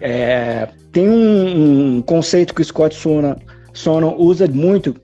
É, 0.00 0.68
tem 0.92 1.08
um, 1.08 1.96
um, 1.96 2.02
conceito 2.02 2.54
que 2.54 2.62
o 2.62 2.64
Scott 2.64 2.94
Sono, 2.94 3.36
Sono 3.72 4.14
usa 4.16 4.46
muito, 4.46 4.96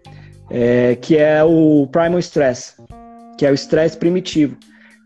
é, 0.50 0.96
que 0.96 1.16
é 1.16 1.42
o 1.44 1.86
primal 1.90 2.18
stress, 2.20 2.74
que 3.36 3.44
é 3.44 3.50
o 3.50 3.54
estresse 3.54 3.96
primitivo, 3.96 4.56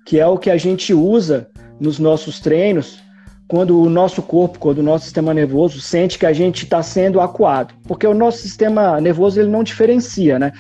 que 0.09 0.19
é 0.19 0.27
o 0.27 0.39
que 0.39 0.49
a 0.49 0.57
gente 0.57 0.95
usa 0.95 1.51
nos 1.79 1.99
nossos 1.99 2.41
treinos 2.41 2.99
quando 3.47 3.79
o 3.79 3.91
nosso 3.91 4.23
corpo, 4.23 4.59
quando 4.59 4.79
o 4.79 4.83
nosso 4.83 5.05
sistema 5.05 5.35
nervoso 5.35 5.83
sente 5.83 6.19
que 6.19 6.25
a 6.25 6.33
gente 6.33 6.65
está 6.65 6.83
sendo 6.83 7.21
acuado. 7.21 7.75
Porque 7.87 8.07
o 8.07 8.15
nosso 8.15 8.39
sistema 8.39 8.99
nervoso 9.03 9.39
ele 9.39 9.51
não 9.51 9.63
diferencia, 9.63 10.39
né? 10.39 10.53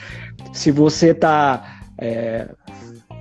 Se 0.52 0.70
você 0.70 1.12
está 1.12 1.80
é, 1.96 2.46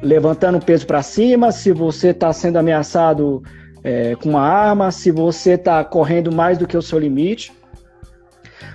levantando 0.01 0.59
peso 0.59 0.85
para 0.85 1.01
cima, 1.01 1.53
se 1.53 1.71
você 1.71 2.09
está 2.09 2.33
sendo 2.33 2.57
ameaçado 2.57 3.41
é, 3.81 4.13
com 4.15 4.27
uma 4.31 4.41
arma, 4.41 4.91
se 4.91 5.11
você 5.11 5.51
está 5.51 5.81
correndo 5.85 6.29
mais 6.29 6.57
do 6.57 6.67
que 6.67 6.75
o 6.75 6.81
seu 6.81 6.99
limite. 6.99 7.53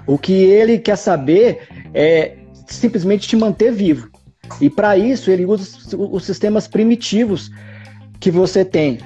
O 0.06 0.16
que 0.16 0.32
ele 0.32 0.78
quer 0.78 0.96
saber 0.96 1.68
é 1.92 2.34
simplesmente 2.66 3.28
te 3.28 3.36
manter 3.36 3.70
vivo. 3.72 4.11
E 4.60 4.70
para 4.70 4.96
isso 4.96 5.30
ele 5.30 5.44
usa 5.44 5.64
os 5.96 6.24
sistemas 6.24 6.66
primitivos 6.68 7.50
que 8.20 8.30
você 8.30 8.64
tem, 8.64 8.98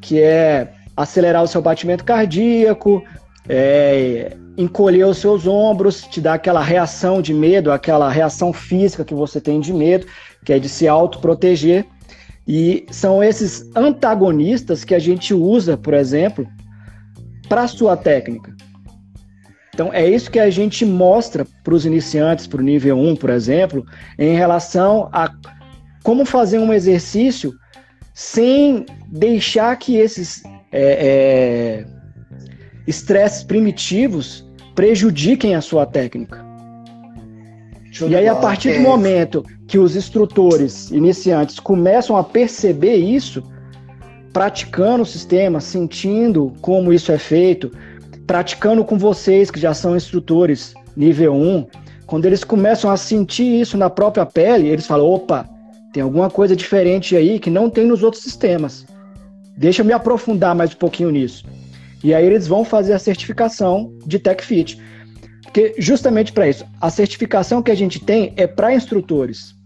que 0.00 0.20
é 0.20 0.72
acelerar 0.96 1.42
o 1.42 1.48
seu 1.48 1.62
batimento 1.62 2.04
cardíaco, 2.04 3.02
é, 3.48 4.36
encolher 4.56 5.06
os 5.06 5.18
seus 5.18 5.46
ombros, 5.46 6.02
te 6.02 6.20
dar 6.20 6.34
aquela 6.34 6.62
reação 6.62 7.22
de 7.22 7.32
medo, 7.32 7.70
aquela 7.70 8.10
reação 8.10 8.52
física 8.52 9.04
que 9.04 9.14
você 9.14 9.40
tem 9.40 9.60
de 9.60 9.72
medo, 9.72 10.06
que 10.44 10.52
é 10.52 10.58
de 10.58 10.68
se 10.68 10.88
autoproteger. 10.88 11.86
E 12.46 12.86
são 12.90 13.22
esses 13.22 13.70
antagonistas 13.76 14.84
que 14.84 14.94
a 14.94 14.98
gente 14.98 15.34
usa, 15.34 15.76
por 15.76 15.94
exemplo, 15.94 16.46
para 17.48 17.68
sua 17.68 17.96
técnica. 17.96 18.57
Então, 19.78 19.94
é 19.94 20.10
isso 20.10 20.28
que 20.28 20.40
a 20.40 20.50
gente 20.50 20.84
mostra 20.84 21.46
para 21.62 21.72
os 21.72 21.86
iniciantes, 21.86 22.48
para 22.48 22.60
o 22.60 22.64
nível 22.64 22.98
1, 22.98 23.14
por 23.14 23.30
exemplo, 23.30 23.86
em 24.18 24.34
relação 24.34 25.08
a 25.12 25.32
como 26.02 26.24
fazer 26.24 26.58
um 26.58 26.72
exercício 26.72 27.54
sem 28.12 28.84
deixar 29.06 29.76
que 29.76 29.94
esses 29.94 30.42
é, 30.72 30.82
é, 30.82 31.86
estresses 32.88 33.44
primitivos 33.44 34.44
prejudiquem 34.74 35.54
a 35.54 35.60
sua 35.60 35.86
técnica. 35.86 36.44
e 38.08 38.16
aí, 38.16 38.26
a 38.26 38.34
partir 38.34 38.70
do 38.70 38.78
é. 38.78 38.80
momento 38.80 39.44
que 39.68 39.78
os 39.78 39.94
instrutores 39.94 40.90
iniciantes 40.90 41.60
começam 41.60 42.16
a 42.16 42.24
perceber 42.24 42.96
isso, 42.96 43.44
praticando 44.32 45.04
o 45.04 45.06
sistema, 45.06 45.60
sentindo 45.60 46.52
como 46.60 46.92
isso 46.92 47.12
é 47.12 47.18
feito, 47.18 47.70
praticando 48.28 48.84
com 48.84 48.98
vocês 48.98 49.50
que 49.50 49.58
já 49.58 49.72
são 49.72 49.96
instrutores 49.96 50.74
nível 50.94 51.34
1, 51.34 51.66
quando 52.06 52.26
eles 52.26 52.44
começam 52.44 52.90
a 52.90 52.96
sentir 52.96 53.60
isso 53.60 53.76
na 53.78 53.88
própria 53.88 54.26
pele, 54.26 54.68
eles 54.68 54.86
falam: 54.86 55.06
opa, 55.06 55.48
tem 55.92 56.02
alguma 56.02 56.28
coisa 56.28 56.54
diferente 56.54 57.16
aí 57.16 57.40
que 57.40 57.50
não 57.50 57.70
tem 57.70 57.86
nos 57.86 58.02
outros 58.02 58.22
sistemas. 58.22 58.86
Deixa 59.56 59.80
eu 59.80 59.86
me 59.86 59.92
aprofundar 59.92 60.54
mais 60.54 60.72
um 60.72 60.76
pouquinho 60.76 61.10
nisso. 61.10 61.44
E 62.04 62.14
aí 62.14 62.24
eles 62.24 62.46
vão 62.46 62.64
fazer 62.64 62.92
a 62.92 62.98
certificação 62.98 63.92
de 64.06 64.18
TechFit. 64.18 64.78
Porque 65.42 65.74
justamente 65.78 66.30
para 66.30 66.48
isso, 66.48 66.64
a 66.80 66.90
certificação 66.90 67.62
que 67.62 67.70
a 67.70 67.74
gente 67.74 67.98
tem 67.98 68.34
é 68.36 68.46
para 68.46 68.74
instrutores. 68.74 69.57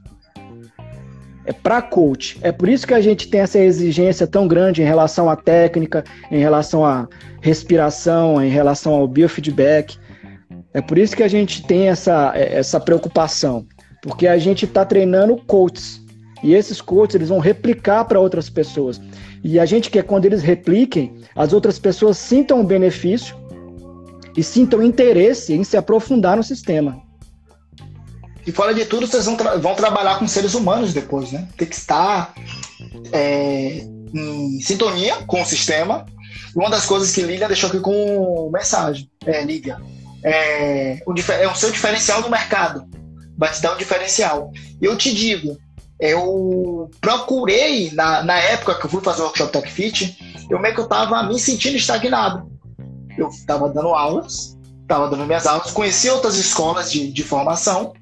É 1.44 1.52
para 1.52 1.82
coach. 1.82 2.38
É 2.42 2.52
por 2.52 2.68
isso 2.68 2.86
que 2.86 2.94
a 2.94 3.00
gente 3.00 3.28
tem 3.28 3.40
essa 3.40 3.58
exigência 3.58 4.26
tão 4.26 4.46
grande 4.46 4.82
em 4.82 4.84
relação 4.84 5.28
à 5.28 5.36
técnica, 5.36 6.04
em 6.30 6.38
relação 6.38 6.84
à 6.84 7.08
respiração, 7.40 8.42
em 8.42 8.48
relação 8.48 8.94
ao 8.94 9.08
biofeedback. 9.08 9.98
É 10.72 10.80
por 10.80 10.98
isso 10.98 11.16
que 11.16 11.22
a 11.22 11.28
gente 11.28 11.66
tem 11.66 11.88
essa, 11.88 12.32
essa 12.36 12.78
preocupação. 12.78 13.66
Porque 14.02 14.26
a 14.26 14.38
gente 14.38 14.64
está 14.64 14.84
treinando 14.84 15.36
coaches. 15.36 16.00
E 16.42 16.54
esses 16.54 16.80
coaches 16.80 17.14
eles 17.16 17.28
vão 17.28 17.38
replicar 17.38 18.04
para 18.04 18.20
outras 18.20 18.48
pessoas. 18.48 19.00
E 19.44 19.58
a 19.58 19.66
gente 19.66 19.90
quer, 19.90 20.04
quando 20.04 20.24
eles 20.24 20.42
repliquem, 20.42 21.14
as 21.34 21.52
outras 21.52 21.78
pessoas 21.78 22.18
sintam 22.18 22.60
o 22.60 22.64
benefício 22.64 23.36
e 24.36 24.42
sintam 24.42 24.82
interesse 24.82 25.52
em 25.52 25.64
se 25.64 25.76
aprofundar 25.76 26.36
no 26.36 26.42
sistema. 26.42 27.00
E 28.46 28.52
fora 28.52 28.74
de 28.74 28.84
tudo, 28.84 29.06
vocês 29.06 29.24
vão, 29.24 29.36
tra 29.36 29.56
vão 29.56 29.74
trabalhar 29.74 30.18
com 30.18 30.26
seres 30.26 30.54
humanos 30.54 30.92
depois, 30.92 31.30
né? 31.30 31.48
Tem 31.56 31.68
que 31.68 31.76
estar 31.76 32.34
é, 33.12 33.84
em 34.14 34.60
sintonia 34.60 35.16
com 35.26 35.42
o 35.42 35.46
sistema. 35.46 36.04
E 36.54 36.58
uma 36.58 36.70
das 36.70 36.84
coisas 36.84 37.12
que 37.12 37.22
Lívia 37.22 37.46
deixou 37.46 37.68
aqui 37.68 37.80
com 37.80 38.50
mensagem, 38.52 39.08
é, 39.24 39.42
é 40.24 41.02
o, 41.06 41.14
é 41.32 41.48
o 41.48 41.54
seu 41.54 41.70
diferencial 41.70 42.20
no 42.20 42.30
mercado. 42.30 42.84
Vai 43.36 43.50
te 43.52 43.62
dar 43.62 43.74
um 43.74 43.78
diferencial. 43.78 44.50
Eu 44.80 44.96
te 44.96 45.14
digo, 45.14 45.56
eu 45.98 46.90
procurei, 47.00 47.92
na, 47.92 48.22
na 48.24 48.38
época 48.38 48.74
que 48.74 48.86
eu 48.86 48.90
fui 48.90 49.00
fazer 49.02 49.22
o 49.22 49.26
workshop 49.26 49.52
Tech 49.52 49.70
Fit, 49.70 50.18
eu 50.50 50.58
meio 50.58 50.74
que 50.74 50.80
eu 50.80 50.88
tava 50.88 51.22
me 51.22 51.38
sentindo 51.38 51.76
estagnado. 51.76 52.50
Eu 53.16 53.30
tava 53.46 53.68
dando 53.68 53.88
aulas, 53.88 54.58
tava 54.88 55.08
dando 55.08 55.24
minhas 55.26 55.46
aulas, 55.46 55.70
conheci 55.70 56.10
outras 56.10 56.36
escolas 56.36 56.90
de, 56.90 57.12
de 57.12 57.22
formação, 57.22 57.92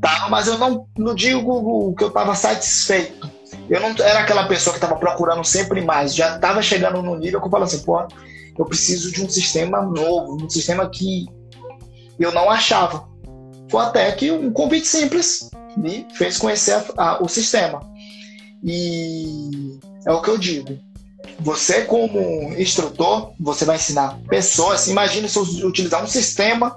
tava, 0.00 0.28
mas 0.28 0.46
eu 0.46 0.58
não, 0.58 0.86
não 0.96 1.14
digo 1.14 1.94
que 1.94 2.04
eu 2.04 2.10
tava 2.10 2.34
satisfeito. 2.34 3.30
Eu 3.68 3.80
não 3.80 3.90
era 3.98 4.20
aquela 4.20 4.46
pessoa 4.46 4.72
que 4.72 4.78
estava 4.78 4.98
procurando 4.98 5.44
sempre 5.44 5.80
mais, 5.82 6.14
já 6.14 6.36
estava 6.36 6.62
chegando 6.62 7.02
no 7.02 7.16
nível 7.16 7.40
que 7.40 7.46
eu 7.46 7.50
falo 7.50 7.64
assim, 7.64 7.80
pô, 7.80 8.06
eu 8.58 8.64
preciso 8.64 9.12
de 9.12 9.22
um 9.22 9.28
sistema 9.28 9.82
novo, 9.82 10.44
um 10.44 10.50
sistema 10.50 10.88
que 10.88 11.26
eu 12.18 12.32
não 12.32 12.50
achava. 12.50 13.08
Foi 13.70 13.84
até 13.84 14.10
que 14.12 14.30
um 14.30 14.50
convite 14.50 14.86
simples 14.86 15.50
me 15.76 16.06
fez 16.14 16.38
conhecer 16.38 16.72
a, 16.96 17.10
a, 17.10 17.22
o 17.22 17.28
sistema. 17.28 17.80
E 18.64 19.78
é 20.06 20.12
o 20.12 20.22
que 20.22 20.30
eu 20.30 20.38
digo. 20.38 20.78
Você, 21.40 21.82
como 21.82 22.52
instrutor, 22.58 23.32
você 23.38 23.64
vai 23.64 23.76
ensinar 23.76 24.18
pessoas. 24.28 24.88
Imagine 24.88 25.28
se 25.28 25.38
utilizar 25.38 26.02
um 26.02 26.06
sistema 26.06 26.76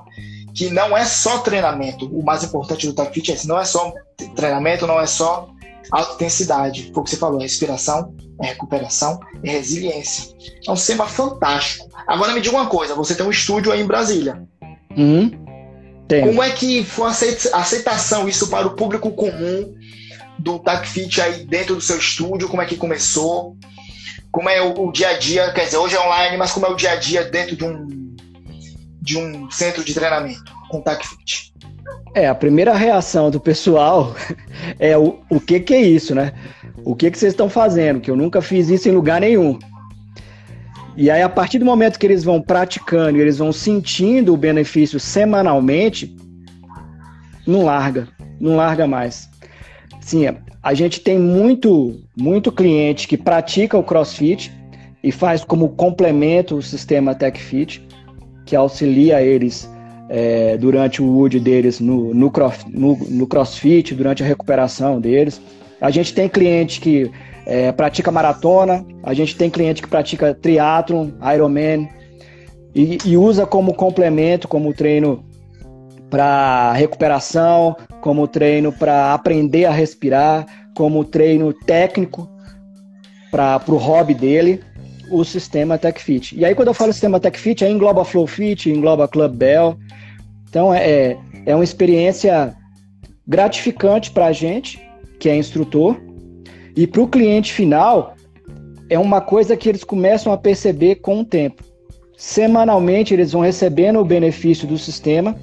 que 0.53 0.69
não 0.69 0.95
é 0.95 1.05
só 1.05 1.39
treinamento. 1.39 2.05
O 2.07 2.23
mais 2.23 2.43
importante 2.43 2.87
do 2.87 2.93
Tech 2.93 3.13
Fit 3.13 3.31
é 3.31 3.37
não 3.45 3.59
é 3.59 3.65
só 3.65 3.93
treinamento, 4.35 4.87
não 4.87 4.99
é 4.99 5.07
só 5.07 5.49
alta 5.91 6.13
intensidade. 6.15 6.91
Foi 6.93 7.01
o 7.01 7.03
que 7.03 7.09
você 7.09 7.17
falou: 7.17 7.39
é 7.39 7.43
respiração, 7.43 8.13
é 8.41 8.47
recuperação, 8.47 9.19
é 9.43 9.51
resiliência. 9.51 10.33
É 10.67 10.71
um 10.71 10.75
sistema 10.75 11.07
fantástico. 11.07 11.89
Agora 12.07 12.33
me 12.33 12.41
diga 12.41 12.55
uma 12.55 12.67
coisa: 12.67 12.95
você 12.95 13.15
tem 13.15 13.25
um 13.25 13.31
estúdio 13.31 13.71
aí 13.71 13.81
em 13.81 13.87
Brasília. 13.87 14.41
Uhum. 14.95 15.31
Como 16.19 16.43
é 16.43 16.49
que 16.49 16.83
foi 16.83 17.07
a 17.07 17.57
aceitação 17.57 18.27
isso 18.27 18.49
para 18.49 18.67
o 18.67 18.75
público 18.75 19.11
comum 19.11 19.73
do 20.37 20.59
TACFIT 20.59 21.21
aí 21.21 21.45
dentro 21.45 21.75
do 21.75 21.81
seu 21.81 21.97
estúdio? 21.97 22.49
Como 22.49 22.61
é 22.61 22.65
que 22.65 22.75
começou? 22.75 23.55
Como 24.29 24.49
é 24.49 24.61
o, 24.61 24.87
o, 24.87 24.91
dia 24.91 25.09
a 25.09 25.17
dia? 25.17 25.51
Quer 25.53 25.65
dizer, 25.65 25.77
hoje 25.77 25.95
é 25.95 26.05
online, 26.05 26.35
mas 26.35 26.51
como 26.51 26.65
é 26.65 26.69
o 26.69 26.75
dia 26.75 26.91
a 26.91 26.95
dia 26.95 27.23
dentro 27.23 27.55
de 27.55 27.63
um, 27.63 27.87
de 29.01 29.17
um 29.17 29.49
centro 29.49 29.83
de 29.83 29.93
treinamento 29.93 30.53
com 30.69 30.81
TACFIT? 30.81 31.53
É, 32.13 32.27
a 32.27 32.35
primeira 32.35 32.73
reação 32.73 33.31
do 33.31 33.39
pessoal 33.39 34.15
é 34.79 34.97
o, 34.97 35.19
o 35.29 35.39
que 35.39 35.59
que 35.59 35.73
é 35.73 35.81
isso, 35.81 36.13
né? 36.13 36.33
O 36.83 36.95
que 36.95 37.09
que 37.09 37.17
vocês 37.17 37.33
estão 37.33 37.49
fazendo? 37.49 37.99
Que 37.99 38.11
eu 38.11 38.15
nunca 38.15 38.41
fiz 38.41 38.69
isso 38.69 38.87
em 38.89 38.91
lugar 38.91 39.21
nenhum. 39.21 39.57
E 40.95 41.09
aí, 41.09 41.21
a 41.21 41.29
partir 41.29 41.57
do 41.57 41.65
momento 41.65 41.97
que 41.97 42.05
eles 42.05 42.23
vão 42.23 42.41
praticando, 42.41 43.17
eles 43.17 43.37
vão 43.37 43.51
sentindo 43.53 44.33
o 44.33 44.37
benefício 44.37 44.99
semanalmente, 44.99 46.15
não 47.47 47.63
larga, 47.63 48.07
não 48.39 48.57
larga 48.57 48.85
mais. 48.85 49.29
Sim, 50.01 50.25
a 50.61 50.73
gente 50.73 50.99
tem 50.99 51.17
muito, 51.17 51.99
muito 52.15 52.51
cliente 52.51 53.07
que 53.07 53.17
pratica 53.17 53.77
o 53.77 53.83
CrossFit 53.83 54.51
e 55.01 55.11
faz 55.11 55.43
como 55.43 55.69
complemento 55.69 56.55
o 56.57 56.61
sistema 56.61 57.15
TechFit, 57.15 57.87
que 58.45 58.55
auxilia 58.55 59.21
eles 59.21 59.69
é, 60.09 60.57
durante 60.57 61.01
o 61.01 61.05
wood 61.05 61.39
deles 61.39 61.79
no, 61.79 62.13
no, 62.13 62.31
no, 62.67 62.97
no 63.09 63.27
CrossFit, 63.27 63.95
durante 63.95 64.21
a 64.21 64.25
recuperação 64.25 64.99
deles. 64.99 65.41
A 65.79 65.89
gente 65.89 66.13
tem 66.13 66.27
cliente 66.27 66.81
que 66.81 67.09
é, 67.45 67.71
pratica 67.71 68.11
maratona, 68.11 68.85
a 69.03 69.13
gente 69.13 69.35
tem 69.35 69.49
cliente 69.49 69.81
que 69.81 69.87
pratica 69.87 70.33
triatlon, 70.33 71.09
Ironman, 71.33 71.89
e, 72.75 72.97
e 73.05 73.17
usa 73.17 73.45
como 73.45 73.73
complemento, 73.73 74.47
como 74.47 74.73
treino 74.73 75.23
para 76.09 76.73
recuperação, 76.73 77.75
como 78.01 78.27
treino 78.27 78.71
para 78.71 79.13
aprender 79.13 79.65
a 79.65 79.71
respirar, 79.71 80.45
como 80.75 81.05
treino 81.05 81.53
técnico 81.53 82.29
para 83.31 83.61
o 83.67 83.77
hobby 83.77 84.13
dele, 84.13 84.61
o 85.11 85.23
sistema 85.23 85.77
TechFit. 85.77 86.37
E 86.37 86.45
aí, 86.45 86.55
quando 86.55 86.69
eu 86.69 86.73
falo 86.73 86.91
sistema 86.91 87.19
TechFit, 87.19 87.63
aí 87.63 87.71
engloba 87.71 88.05
FlowFit, 88.05 88.69
engloba 88.69 89.07
Club 89.07 89.33
Bell. 89.33 89.77
Então, 90.49 90.73
é, 90.73 90.89
é, 90.89 91.17
é 91.45 91.55
uma 91.55 91.63
experiência 91.63 92.55
gratificante 93.27 94.11
para 94.11 94.27
a 94.27 94.31
gente, 94.31 94.81
que 95.19 95.29
é 95.29 95.35
instrutor, 95.35 95.99
e 96.75 96.87
para 96.87 97.01
o 97.01 97.07
cliente 97.07 97.51
final, 97.53 98.15
é 98.89 98.97
uma 98.97 99.21
coisa 99.21 99.55
que 99.55 99.69
eles 99.69 99.83
começam 99.83 100.33
a 100.33 100.37
perceber 100.37 100.95
com 100.95 101.21
o 101.21 101.25
tempo. 101.25 101.63
semanalmente 102.17 103.13
eles 103.13 103.31
vão 103.31 103.41
recebendo 103.41 103.99
o 103.99 104.05
benefício 104.05 104.67
do 104.67 104.77
sistema 104.77 105.35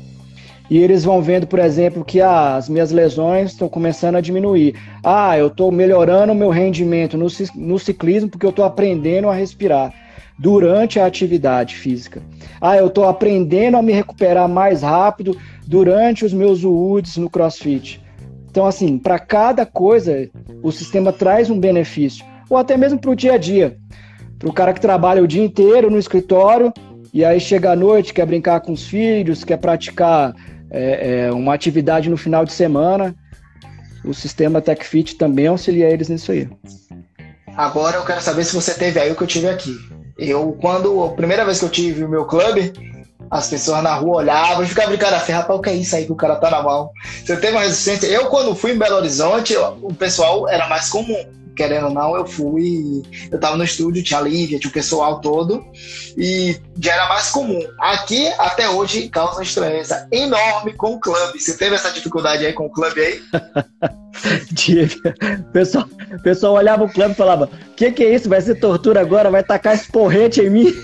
e 0.70 0.78
eles 0.78 1.04
vão 1.04 1.22
vendo, 1.22 1.46
por 1.46 1.58
exemplo, 1.58 2.04
que 2.04 2.20
ah, 2.20 2.56
as 2.56 2.68
minhas 2.68 2.90
lesões 2.90 3.52
estão 3.52 3.68
começando 3.68 4.16
a 4.16 4.20
diminuir. 4.20 4.74
Ah, 5.02 5.36
eu 5.38 5.46
estou 5.46 5.72
melhorando 5.72 6.32
o 6.32 6.36
meu 6.36 6.50
rendimento 6.50 7.16
no, 7.16 7.26
no 7.54 7.78
ciclismo 7.78 8.28
porque 8.28 8.44
eu 8.44 8.50
estou 8.50 8.64
aprendendo 8.64 9.28
a 9.28 9.34
respirar 9.34 9.94
durante 10.38 11.00
a 11.00 11.06
atividade 11.06 11.74
física. 11.74 12.22
Ah, 12.60 12.76
eu 12.76 12.88
estou 12.88 13.04
aprendendo 13.04 13.76
a 13.76 13.82
me 13.82 13.92
recuperar 13.92 14.48
mais 14.48 14.82
rápido 14.82 15.36
durante 15.66 16.24
os 16.24 16.32
meus 16.32 16.62
UUDs 16.62 17.16
no 17.16 17.30
CrossFit. 17.30 18.00
Então, 18.50 18.66
assim, 18.66 18.98
para 18.98 19.18
cada 19.18 19.64
coisa, 19.64 20.28
o 20.62 20.70
sistema 20.70 21.12
traz 21.12 21.50
um 21.50 21.58
benefício, 21.58 22.24
ou 22.48 22.56
até 22.56 22.76
mesmo 22.76 22.98
para 22.98 23.10
o 23.10 23.16
dia 23.16 23.34
a 23.34 23.38
dia. 23.38 23.76
Para 24.38 24.48
o 24.48 24.52
cara 24.52 24.72
que 24.72 24.80
trabalha 24.80 25.22
o 25.22 25.26
dia 25.26 25.44
inteiro 25.44 25.90
no 25.90 25.98
escritório 25.98 26.72
e 27.12 27.24
aí 27.24 27.40
chega 27.40 27.72
à 27.72 27.76
noite, 27.76 28.12
quer 28.12 28.26
brincar 28.26 28.60
com 28.60 28.72
os 28.72 28.86
filhos, 28.86 29.42
quer 29.42 29.56
praticar 29.56 30.34
é, 30.70 31.26
é, 31.26 31.32
uma 31.32 31.54
atividade 31.54 32.08
no 32.08 32.16
final 32.16 32.44
de 32.44 32.52
semana, 32.52 33.14
o 34.04 34.14
sistema 34.14 34.60
TechFit 34.60 35.16
também 35.16 35.46
auxilia 35.46 35.90
eles 35.90 36.08
nisso 36.08 36.32
aí. 36.32 36.48
Agora 37.56 37.96
eu 37.96 38.04
quero 38.04 38.20
saber 38.20 38.44
se 38.44 38.54
você 38.54 38.74
teve 38.74 39.00
aí 39.00 39.10
o 39.10 39.16
que 39.16 39.22
eu 39.22 39.26
tive 39.26 39.48
aqui. 39.48 39.76
Eu, 40.16 40.56
quando 40.60 41.02
a 41.02 41.10
primeira 41.10 41.44
vez 41.44 41.58
que 41.58 41.64
eu 41.64 41.70
tive 41.70 42.04
o 42.04 42.08
meu 42.08 42.24
clube, 42.24 42.72
as 43.30 43.48
pessoas 43.48 43.82
na 43.82 43.94
rua 43.94 44.18
olhavam 44.18 44.64
e 44.64 44.66
ficavam 44.66 44.90
brincando 44.90 45.16
a 45.16 45.20
ferra, 45.20 45.52
o 45.52 45.60
que 45.60 45.70
é 45.70 45.74
isso 45.74 45.94
aí 45.94 46.06
que 46.06 46.12
o 46.12 46.16
cara 46.16 46.36
tá 46.36 46.50
na 46.50 46.62
mão? 46.62 46.90
Você 47.24 47.36
teve 47.36 47.52
uma 47.52 47.62
resistência. 47.62 48.06
Eu, 48.06 48.26
quando 48.26 48.54
fui 48.54 48.72
em 48.72 48.78
Belo 48.78 48.96
Horizonte, 48.96 49.56
o 49.56 49.92
pessoal 49.94 50.48
era 50.48 50.68
mais 50.68 50.88
comum 50.88 51.37
querendo 51.58 51.88
ou 51.88 51.92
não, 51.92 52.16
eu 52.16 52.24
fui. 52.24 53.02
Eu 53.30 53.40
tava 53.40 53.56
no 53.56 53.64
estúdio, 53.64 54.02
tinha 54.02 54.20
a 54.20 54.22
Lívia, 54.22 54.60
tinha 54.60 54.70
o 54.70 54.72
pessoal 54.72 55.20
todo, 55.20 55.66
e 56.16 56.56
já 56.78 56.94
era 56.94 57.08
mais 57.08 57.30
comum. 57.30 57.60
Aqui, 57.80 58.28
até 58.38 58.70
hoje, 58.70 59.08
causa 59.08 59.34
uma 59.34 59.42
estranheza 59.42 60.06
enorme 60.12 60.72
com 60.74 60.94
o 60.94 61.00
clube. 61.00 61.40
Você 61.40 61.56
teve 61.56 61.74
essa 61.74 61.90
dificuldade 61.90 62.46
aí 62.46 62.52
com 62.52 62.66
o 62.66 62.70
clube 62.70 63.00
aí? 63.00 63.20
Tive. 64.54 64.96
O 65.40 65.52
pessoal, 65.52 65.88
o 66.12 66.22
pessoal 66.22 66.54
olhava 66.54 66.84
o 66.84 66.88
clube 66.88 67.10
e 67.10 67.16
falava: 67.16 67.46
O 67.46 67.74
que, 67.74 67.90
que 67.90 68.04
é 68.04 68.14
isso? 68.14 68.28
Vai 68.28 68.40
ser 68.40 68.54
tortura 68.60 69.00
agora? 69.00 69.30
Vai 69.30 69.42
tacar 69.42 69.74
esse 69.74 69.90
porrete 69.90 70.40
em 70.40 70.50
mim? 70.50 70.74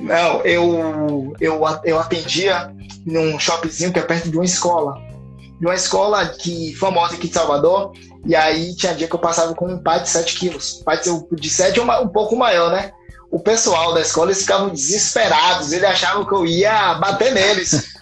Não, 0.00 0.42
eu, 0.42 1.32
eu, 1.40 1.60
eu 1.84 1.98
atendia 1.98 2.72
num 3.04 3.38
shoppingzinho 3.38 3.92
que 3.92 4.00
é 4.00 4.02
perto 4.02 4.28
de 4.30 4.36
uma 4.36 4.44
escola 4.44 5.15
de 5.58 5.66
uma 5.66 5.74
escola 5.74 6.26
que, 6.28 6.74
famosa 6.74 7.14
aqui 7.14 7.28
de 7.28 7.34
Salvador, 7.34 7.92
e 8.24 8.34
aí 8.34 8.74
tinha 8.74 8.94
dia 8.94 9.08
que 9.08 9.14
eu 9.14 9.20
passava 9.20 9.54
com 9.54 9.66
um 9.66 9.78
pai 9.78 10.02
de 10.02 10.08
7 10.08 10.38
quilos. 10.38 10.82
Pai 10.84 11.00
de 11.32 11.50
7 11.50 11.78
é 11.78 11.82
um, 11.82 12.02
um 12.02 12.08
pouco 12.08 12.36
maior, 12.36 12.70
né? 12.70 12.92
O 13.30 13.40
pessoal 13.40 13.92
da 13.92 14.00
escola 14.00 14.28
eles 14.28 14.42
ficavam 14.42 14.68
desesperados, 14.68 15.72
eles 15.72 15.88
achavam 15.88 16.24
que 16.24 16.34
eu 16.34 16.46
ia 16.46 16.94
bater 16.94 17.32
neles. 17.32 17.94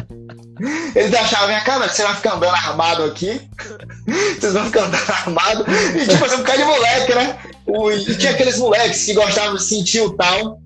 eles 0.94 1.14
achavam, 1.14 1.48
minha 1.48 1.60
cara, 1.60 1.88
você 1.88 2.02
vai 2.02 2.14
ficar 2.14 2.34
andando 2.34 2.54
armado 2.54 3.04
aqui? 3.04 3.40
Vocês 4.38 4.52
vão 4.52 4.64
ficar 4.66 4.84
andando 4.84 5.10
armado? 5.10 5.64
E 5.96 6.06
tipo, 6.06 6.18
você 6.18 6.36
ficar 6.38 6.56
de 6.56 6.64
moleque, 6.64 7.14
né? 7.14 7.38
O, 7.66 7.90
e 7.90 8.16
tinha 8.16 8.32
aqueles 8.32 8.58
moleques 8.58 9.04
que 9.04 9.14
gostavam 9.14 9.56
de 9.56 9.62
sentir 9.62 10.00
o 10.02 10.12
tal. 10.16 10.60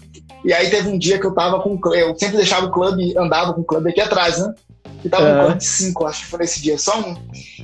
E 0.44 0.52
aí 0.52 0.70
teve 0.70 0.88
um 0.88 0.98
dia 0.98 1.18
que 1.18 1.26
eu 1.26 1.34
tava 1.34 1.60
com 1.60 1.78
eu 1.94 2.16
sempre 2.18 2.36
deixava 2.36 2.66
o 2.66 2.70
clube, 2.70 3.14
andava 3.18 3.52
com 3.54 3.62
o 3.62 3.64
clube 3.64 3.90
aqui 3.90 4.00
atrás, 4.00 4.38
né? 4.38 4.54
Que 5.02 5.08
tava 5.08 5.24
um 5.24 5.44
clube 5.44 5.58
de 5.58 5.64
cinco, 5.64 6.06
acho 6.06 6.20
que 6.20 6.26
foi 6.26 6.38
nesse 6.40 6.60
dia, 6.60 6.78
só 6.78 6.98
um. 6.98 7.16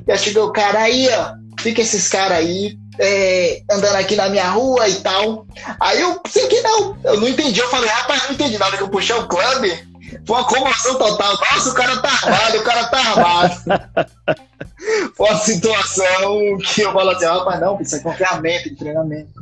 E 0.07 0.11
aí 0.11 0.19
chegou 0.19 0.47
o 0.47 0.53
cara 0.53 0.81
aí, 0.81 1.09
ó. 1.11 1.35
Fica 1.61 1.83
esses 1.83 2.09
caras 2.09 2.39
aí 2.39 2.77
é, 2.99 3.63
andando 3.71 3.97
aqui 3.97 4.17
na 4.17 4.29
minha 4.29 4.49
rua 4.51 4.89
e 4.89 4.97
tal. 4.97 5.47
Aí 5.81 6.01
eu 6.01 6.21
sei 6.29 6.47
que 6.47 6.61
não, 6.63 6.97
eu 7.05 7.21
não 7.21 7.29
entendi. 7.29 7.61
Eu 7.61 7.69
falei, 7.69 7.89
rapaz, 7.89 8.25
não 8.25 8.33
entendi 8.33 8.59
nada 8.59 8.77
que 8.77 8.83
eu 8.83 8.89
puxei 8.89 9.15
o 9.15 9.27
clube. 9.27 9.95
Foi 10.27 10.37
uma 10.37 10.45
comoção 10.45 10.97
total. 10.97 11.33
Nossa, 11.33 11.71
o 11.71 11.75
cara 11.75 11.97
tá 11.99 12.09
armado, 12.09 12.59
o 12.59 12.63
cara 12.63 12.85
tá 12.87 12.99
armado. 12.99 13.55
Foi 15.17 15.31
uma 15.31 15.39
situação 15.39 16.59
que 16.59 16.83
eu 16.83 16.93
falo 16.93 17.11
assim, 17.11 17.25
rapaz, 17.25 17.61
não, 17.61 17.81
isso 17.81 17.97
é 17.97 18.01
confiamento 18.01 18.69
de 18.69 18.77
treinamento. 18.77 19.33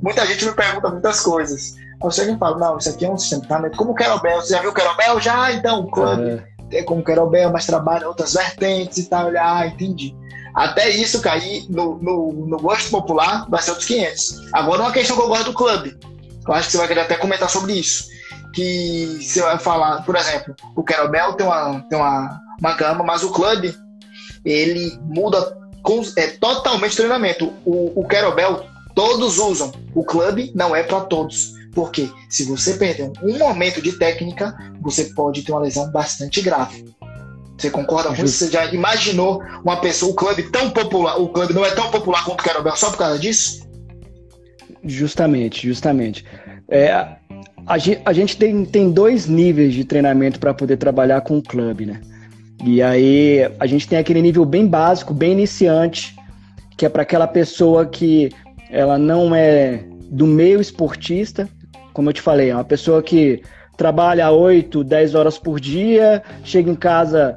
Muita 0.00 0.26
gente 0.26 0.44
me 0.44 0.52
pergunta 0.52 0.88
muitas 0.90 1.20
coisas. 1.20 1.74
Eu 2.02 2.10
chego 2.10 2.32
e 2.32 2.38
falo, 2.38 2.58
não, 2.58 2.78
isso 2.78 2.88
aqui 2.90 3.04
é 3.04 3.10
um 3.10 3.18
sistema 3.18 3.42
de 3.42 3.48
treinamento. 3.48 3.76
Como 3.76 3.90
o 3.90 3.94
Querobel, 3.94 4.40
você 4.40 4.54
já 4.54 4.60
viu 4.60 4.70
o 4.70 4.74
Querobel? 4.74 5.20
Já, 5.20 5.52
então, 5.52 5.80
o 5.80 5.90
clube. 5.90 6.22
Uhum. 6.22 6.42
É 6.72 6.82
como 6.82 7.00
o 7.00 7.04
Querobel, 7.04 7.50
mas 7.52 7.66
trabalha 7.66 8.08
outras 8.08 8.34
vertentes 8.34 8.98
e 8.98 9.08
tal. 9.08 9.30
Ah, 9.38 9.66
entendi. 9.66 10.14
Até 10.54 10.90
isso 10.90 11.20
cair 11.20 11.66
no, 11.68 11.98
no, 11.98 12.32
no 12.32 12.56
gosto 12.58 12.90
popular 12.90 13.46
vai 13.48 13.62
ser 13.62 13.70
outros 13.70 13.88
500. 13.88 14.52
Agora, 14.52 14.82
uma 14.82 14.92
questão 14.92 15.16
que 15.16 15.22
eu 15.22 15.28
gosto 15.28 15.44
do 15.44 15.52
clube. 15.52 15.96
Eu 16.46 16.54
acho 16.54 16.66
que 16.66 16.72
você 16.72 16.78
vai 16.78 16.88
querer 16.88 17.00
até 17.00 17.16
comentar 17.16 17.48
sobre 17.48 17.74
isso. 17.74 18.08
Que 18.54 19.18
você 19.20 19.40
vai 19.40 19.58
falar, 19.58 20.02
por 20.04 20.16
exemplo, 20.16 20.54
o 20.74 20.82
Querobel 20.82 21.34
tem 21.34 21.46
uma, 21.46 21.80
tem 21.88 21.98
uma, 21.98 22.40
uma 22.58 22.72
gama, 22.74 23.04
mas 23.04 23.22
o 23.22 23.30
clube 23.30 23.76
ele 24.44 24.98
muda 25.02 25.56
com, 25.82 26.02
é, 26.16 26.28
totalmente 26.28 26.94
o 26.94 26.96
treinamento. 26.96 27.52
O, 27.64 28.00
o 28.00 28.08
Querobel 28.08 28.64
todos 28.94 29.38
usam. 29.38 29.72
O 29.94 30.04
clube 30.04 30.50
não 30.54 30.74
é 30.74 30.82
para 30.82 31.02
todos. 31.02 31.52
Porque 31.78 32.10
se 32.28 32.42
você 32.42 32.74
perder 32.74 33.12
um 33.22 33.38
momento 33.38 33.80
de 33.80 33.92
técnica, 33.92 34.52
você 34.80 35.04
pode 35.14 35.42
ter 35.42 35.52
uma 35.52 35.60
lesão 35.60 35.88
bastante 35.92 36.42
grave. 36.42 36.84
Você 37.56 37.70
concorda 37.70 38.08
com 38.08 38.24
isso? 38.24 38.46
Você 38.46 38.50
já 38.50 38.66
imaginou 38.74 39.40
uma 39.64 39.80
pessoa, 39.80 40.10
o 40.10 40.14
clube 40.16 40.50
tão 40.50 40.70
popular, 40.70 41.20
o 41.20 41.28
clube 41.28 41.54
não 41.54 41.64
é 41.64 41.70
tão 41.70 41.88
popular 41.88 42.24
quanto 42.24 42.40
o 42.40 42.42
Querobel 42.42 42.74
só 42.74 42.90
por 42.90 42.98
causa 42.98 43.16
disso? 43.16 43.64
Justamente, 44.82 45.68
justamente. 45.68 46.24
É, 46.68 46.90
a, 46.90 47.18
a 48.04 48.12
gente 48.12 48.36
tem, 48.36 48.64
tem 48.64 48.90
dois 48.90 49.28
níveis 49.28 49.72
de 49.72 49.84
treinamento 49.84 50.40
para 50.40 50.52
poder 50.52 50.78
trabalhar 50.78 51.20
com 51.20 51.38
o 51.38 51.42
clube, 51.42 51.86
né? 51.86 52.00
E 52.64 52.82
aí 52.82 53.48
a 53.60 53.68
gente 53.68 53.86
tem 53.86 54.00
aquele 54.00 54.20
nível 54.20 54.44
bem 54.44 54.66
básico, 54.66 55.14
bem 55.14 55.30
iniciante, 55.30 56.16
que 56.76 56.84
é 56.84 56.88
para 56.88 57.02
aquela 57.02 57.28
pessoa 57.28 57.86
que 57.86 58.30
ela 58.68 58.98
não 58.98 59.32
é 59.32 59.84
do 60.10 60.26
meio 60.26 60.60
esportista, 60.60 61.48
como 61.98 62.10
eu 62.10 62.14
te 62.14 62.22
falei, 62.22 62.50
é 62.50 62.54
uma 62.54 62.62
pessoa 62.62 63.02
que 63.02 63.42
trabalha 63.76 64.30
8, 64.30 64.84
10 64.84 65.16
horas 65.16 65.36
por 65.36 65.58
dia, 65.58 66.22
chega 66.44 66.70
em 66.70 66.76
casa, 66.76 67.36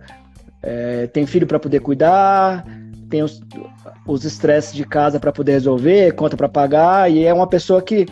é, 0.61 1.07
tem 1.07 1.25
filho 1.25 1.47
para 1.47 1.57
poder 1.57 1.79
cuidar, 1.79 2.63
tem 3.09 3.23
os 3.23 4.23
estresses 4.23 4.71
de 4.71 4.85
casa 4.85 5.19
para 5.19 5.31
poder 5.31 5.53
resolver, 5.53 6.13
conta 6.13 6.37
para 6.37 6.47
pagar, 6.47 7.11
e 7.11 7.25
é 7.25 7.33
uma 7.33 7.47
pessoa 7.47 7.81
que 7.81 8.05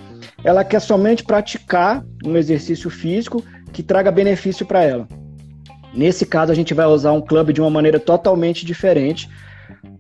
ela 0.43 0.63
quer 0.63 0.79
somente 0.79 1.23
praticar 1.23 2.03
um 2.25 2.35
exercício 2.35 2.89
físico 2.89 3.43
que 3.71 3.83
traga 3.83 4.09
benefício 4.09 4.65
para 4.65 4.81
ela. 4.81 5.07
Nesse 5.93 6.25
caso, 6.25 6.51
a 6.51 6.55
gente 6.55 6.73
vai 6.73 6.88
usar 6.88 7.12
um 7.12 7.21
clube 7.21 7.53
de 7.53 7.62
uma 7.62 7.69
maneira 7.69 7.99
totalmente 7.99 8.65
diferente, 8.65 9.29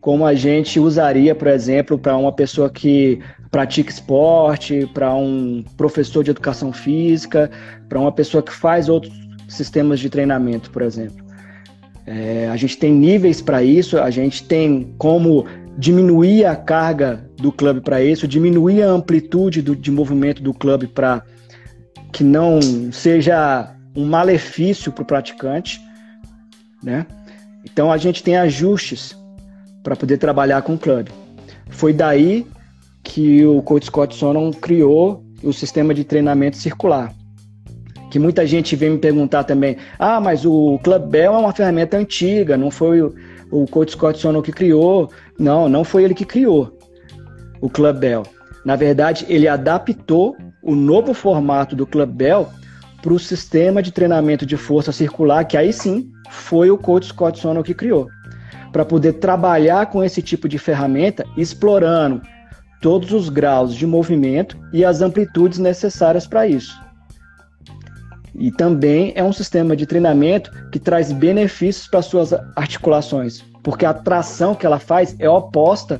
como 0.01 0.25
a 0.25 0.33
gente 0.33 0.79
usaria, 0.79 1.35
por 1.35 1.47
exemplo, 1.47 1.97
para 1.97 2.15
uma 2.15 2.31
pessoa 2.31 2.69
que 2.69 3.19
pratica 3.51 3.91
esporte, 3.91 4.89
para 4.93 5.13
um 5.13 5.63
professor 5.75 6.23
de 6.23 6.31
educação 6.31 6.71
física, 6.71 7.49
para 7.87 7.99
uma 7.99 8.11
pessoa 8.11 8.41
que 8.41 8.53
faz 8.53 8.87
outros 8.87 9.13
sistemas 9.47 9.99
de 9.99 10.09
treinamento, 10.09 10.69
por 10.71 10.81
exemplo. 10.81 11.25
É, 12.05 12.47
a 12.51 12.55
gente 12.55 12.77
tem 12.77 12.93
níveis 12.93 13.41
para 13.41 13.61
isso, 13.61 13.99
a 13.99 14.09
gente 14.09 14.43
tem 14.43 14.93
como 14.97 15.45
diminuir 15.77 16.45
a 16.45 16.55
carga 16.55 17.23
do 17.37 17.51
clube 17.51 17.81
para 17.81 18.01
isso, 18.01 18.27
diminuir 18.27 18.83
a 18.83 18.89
amplitude 18.89 19.61
do, 19.61 19.75
de 19.75 19.91
movimento 19.91 20.41
do 20.41 20.53
clube 20.53 20.87
para 20.87 21.23
que 22.11 22.23
não 22.23 22.59
seja 22.91 23.75
um 23.95 24.05
malefício 24.05 24.91
para 24.91 25.03
o 25.03 25.05
praticante, 25.05 25.79
né? 26.81 27.05
Então 27.63 27.91
a 27.91 27.97
gente 27.97 28.23
tem 28.23 28.37
ajustes 28.37 29.18
para 29.89 29.95
poder 29.95 30.19
trabalhar 30.19 30.61
com 30.61 30.75
o 30.75 30.77
clube. 30.77 31.11
Foi 31.71 31.91
daí 31.91 32.45
que 33.03 33.43
o 33.43 33.59
coach 33.63 33.87
Scott 33.87 34.15
Sonnen 34.15 34.51
criou 34.53 35.23
o 35.41 35.51
sistema 35.51 35.95
de 35.95 36.03
treinamento 36.03 36.57
circular. 36.57 37.11
Que 38.11 38.19
muita 38.19 38.45
gente 38.45 38.75
vem 38.75 38.91
me 38.91 38.97
perguntar 38.99 39.45
também: 39.45 39.77
ah, 39.97 40.21
mas 40.21 40.45
o 40.45 40.79
Club 40.83 41.07
Bell 41.07 41.33
é 41.33 41.37
uma 41.39 41.53
ferramenta 41.53 41.97
antiga, 41.97 42.55
não 42.55 42.69
foi 42.69 43.01
o, 43.01 43.15
o 43.49 43.65
coach 43.65 43.93
Scott 43.93 44.19
Sonnen 44.19 44.43
que 44.43 44.51
criou. 44.51 45.09
Não, 45.39 45.67
não 45.67 45.83
foi 45.83 46.03
ele 46.03 46.13
que 46.13 46.25
criou 46.25 46.71
o 47.59 47.67
Club 47.67 47.97
Bell. 47.97 48.23
Na 48.63 48.75
verdade, 48.75 49.25
ele 49.27 49.47
adaptou 49.47 50.37
o 50.61 50.75
novo 50.75 51.15
formato 51.15 51.75
do 51.75 51.87
Club 51.87 52.11
Bell 52.11 52.47
para 53.01 53.13
o 53.13 53.17
sistema 53.17 53.81
de 53.81 53.91
treinamento 53.91 54.45
de 54.45 54.55
força 54.55 54.91
circular, 54.91 55.45
que 55.45 55.57
aí 55.57 55.73
sim 55.73 56.11
foi 56.29 56.69
o 56.69 56.77
coach 56.77 57.07
Scott 57.07 57.39
Sonnen 57.39 57.63
que 57.63 57.73
criou, 57.73 58.07
para 58.71 58.85
poder 58.85 59.13
trabalhar 59.13 59.87
com 59.87 60.03
esse 60.03 60.21
tipo 60.21 60.47
de 60.47 60.57
ferramenta, 60.57 61.25
explorando 61.37 62.21
todos 62.81 63.11
os 63.11 63.29
graus 63.29 63.75
de 63.75 63.85
movimento 63.85 64.57
e 64.71 64.85
as 64.85 65.01
amplitudes 65.01 65.59
necessárias 65.59 66.25
para 66.25 66.47
isso. 66.47 66.79
E 68.35 68.51
também 68.51 69.11
é 69.15 69.23
um 69.23 69.33
sistema 69.33 69.75
de 69.75 69.85
treinamento 69.85 70.51
que 70.71 70.79
traz 70.79 71.11
benefícios 71.11 71.87
para 71.87 72.01
suas 72.01 72.31
articulações, 72.55 73.43
porque 73.63 73.85
a 73.85 73.93
tração 73.93 74.55
que 74.55 74.65
ela 74.65 74.79
faz 74.79 75.15
é 75.19 75.29
oposta 75.29 75.99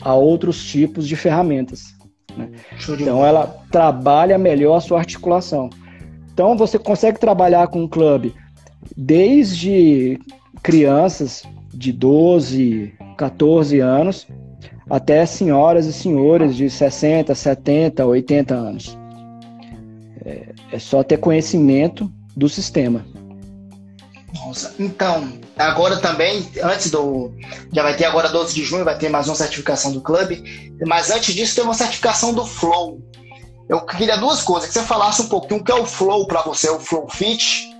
a 0.00 0.14
outros 0.14 0.64
tipos 0.64 1.08
de 1.08 1.16
ferramentas. 1.16 1.96
Né? 2.36 2.50
Então 2.88 3.24
ela 3.24 3.46
trabalha 3.72 4.38
melhor 4.38 4.76
a 4.76 4.80
sua 4.80 4.98
articulação. 4.98 5.68
Então 6.32 6.56
você 6.56 6.78
consegue 6.78 7.18
trabalhar 7.18 7.66
com 7.66 7.82
um 7.82 7.88
clube 7.88 8.32
desde 8.96 10.20
crianças 10.62 11.42
de 11.78 11.92
12, 11.92 12.92
14 13.16 13.78
anos 13.78 14.26
até 14.90 15.24
senhoras 15.26 15.86
e 15.86 15.92
senhores 15.92 16.56
de 16.56 16.68
60, 16.68 17.34
70, 17.34 18.04
80 18.04 18.54
anos. 18.54 18.98
É, 20.24 20.48
é 20.72 20.78
só 20.78 21.02
ter 21.02 21.18
conhecimento 21.18 22.10
do 22.36 22.48
sistema. 22.48 23.04
Nossa, 24.34 24.74
então, 24.78 25.32
agora 25.56 25.98
também, 25.98 26.46
antes 26.62 26.90
do. 26.90 27.32
Já 27.72 27.82
vai 27.82 27.96
ter 27.96 28.04
agora 28.04 28.28
12 28.28 28.54
de 28.54 28.64
junho, 28.64 28.84
vai 28.84 28.98
ter 28.98 29.08
mais 29.08 29.26
uma 29.28 29.34
certificação 29.34 29.92
do 29.92 30.00
clube. 30.00 30.72
Mas 30.86 31.10
antes 31.10 31.34
disso, 31.34 31.54
tem 31.54 31.64
uma 31.64 31.74
certificação 31.74 32.32
do 32.32 32.44
Flow. 32.44 33.00
Eu 33.68 33.84
queria 33.84 34.16
duas 34.16 34.42
coisas, 34.42 34.68
que 34.68 34.74
você 34.74 34.82
falasse 34.82 35.20
um 35.20 35.28
pouquinho 35.28 35.60
o 35.60 35.64
que 35.64 35.70
é 35.70 35.74
o 35.74 35.84
Flow 35.84 36.26
para 36.26 36.42
você, 36.42 36.70
o 36.70 36.80
Flow 36.80 37.06
Fit, 37.10 37.70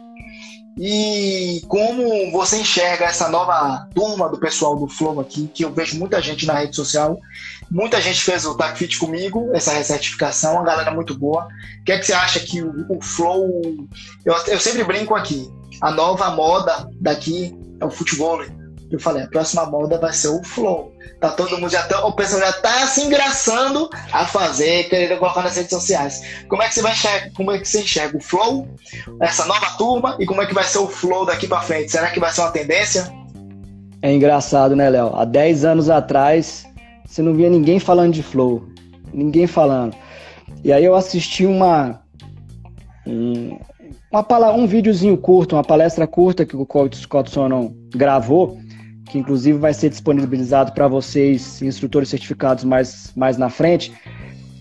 e 0.79 1.61
como 1.67 2.31
você 2.31 2.61
enxerga 2.61 3.07
essa 3.07 3.29
nova 3.29 3.89
turma 3.93 4.29
do 4.29 4.39
pessoal 4.39 4.77
do 4.77 4.87
Flow 4.87 5.19
aqui, 5.21 5.51
que 5.53 5.65
eu 5.65 5.73
vejo 5.73 5.99
muita 5.99 6.23
gente 6.23 6.47
na 6.47 6.55
rede 6.55 6.77
social. 6.77 7.19
Muita 7.71 8.01
gente 8.01 8.23
fez 8.23 8.47
o 8.47 8.57
TAC 8.57 8.79
Fit 8.79 8.99
comigo, 8.99 9.51
essa 9.53 9.73
recertificação, 9.73 10.55
uma 10.55 10.65
galera 10.65 10.93
muito 10.93 11.19
boa. 11.19 11.49
O 11.81 11.85
que 11.85 11.93
é 11.93 11.99
que 11.99 12.07
você 12.07 12.13
acha 12.13 12.39
que 12.41 12.63
o, 12.63 12.87
o 12.89 13.03
Flow. 13.03 13.45
Eu, 14.25 14.35
eu 14.47 14.61
sempre 14.61 14.85
brinco 14.85 15.15
aqui, 15.15 15.51
a 15.83 15.91
nova 15.91 16.31
moda 16.31 16.89
daqui 17.01 17.53
é 17.81 17.85
o 17.85 17.91
futebol. 17.91 18.41
Eu 18.91 18.99
falei, 18.99 19.23
a 19.23 19.29
próxima 19.29 19.67
moda 19.67 19.99
vai 19.99 20.13
ser 20.13 20.29
o 20.29 20.43
Flow. 20.43 20.93
Tá 21.21 21.31
todo 21.31 21.59
mundo 21.59 21.71
já 21.71 21.83
tá, 21.83 22.07
o 22.07 22.13
pessoal 22.13 22.41
já 22.41 22.53
tá 22.53 22.87
se 22.87 23.03
engraçando 23.03 23.89
a 24.13 24.25
fazer, 24.25 24.89
querendo 24.89 25.19
colocar 25.19 25.43
nas 25.43 25.57
redes 25.57 25.71
sociais. 25.71 26.23
Como 26.49 26.63
é 26.63 26.69
que 26.69 26.75
você 26.75 26.83
vai 26.83 26.93
enxergar, 26.93 27.31
como 27.35 27.53
é 27.53 27.59
que 27.59 27.69
você 27.69 27.81
enxerga 27.81 28.17
o 28.17 28.21
Flow, 28.21 28.69
essa 29.21 29.45
nova 29.45 29.67
turma 29.77 30.17
e 30.19 30.25
como 30.25 30.41
é 30.41 30.47
que 30.47 30.55
vai 30.55 30.65
ser 30.65 30.79
o 30.79 30.89
Flow 30.89 31.27
daqui 31.27 31.47
para 31.47 31.61
frente? 31.61 31.91
Será 31.91 32.11
que 32.11 32.21
vai 32.21 32.31
ser 32.31 32.41
uma 32.41 32.51
tendência? 32.51 33.13
É 34.01 34.13
engraçado, 34.13 34.77
né, 34.77 34.89
Léo? 34.89 35.15
Há 35.15 35.25
10 35.25 35.65
anos 35.65 35.91
atrás, 35.91 36.65
você 37.05 37.21
não 37.21 37.35
via 37.35 37.51
ninguém 37.51 37.81
falando 37.81 38.13
de 38.13 38.23
Flow, 38.23 38.67
ninguém 39.13 39.47
falando. 39.47 39.95
E 40.65 40.73
aí 40.73 40.85
eu 40.85 40.95
assisti 40.95 41.45
uma 41.45 42.01
um, 43.07 43.59
uma, 44.11 44.53
um 44.53 44.67
videozinho 44.67 45.17
curto, 45.17 45.57
uma 45.57 45.65
palestra 45.65 46.07
curta 46.07 46.47
que 46.47 46.57
o 46.57 46.67
coach 46.67 46.97
Scott 46.97 47.31
Sonon 47.31 47.71
gravou, 47.91 48.59
que 49.09 49.19
inclusive 49.19 49.59
vai 49.59 49.75
ser 49.75 49.91
disponibilizado 49.91 50.73
para 50.73 50.87
vocês, 50.87 51.61
instrutores 51.63 52.09
certificados 52.09 52.65
mais, 52.65 53.13
mais 53.17 53.37
na 53.37 53.49
frente, 53.49 53.93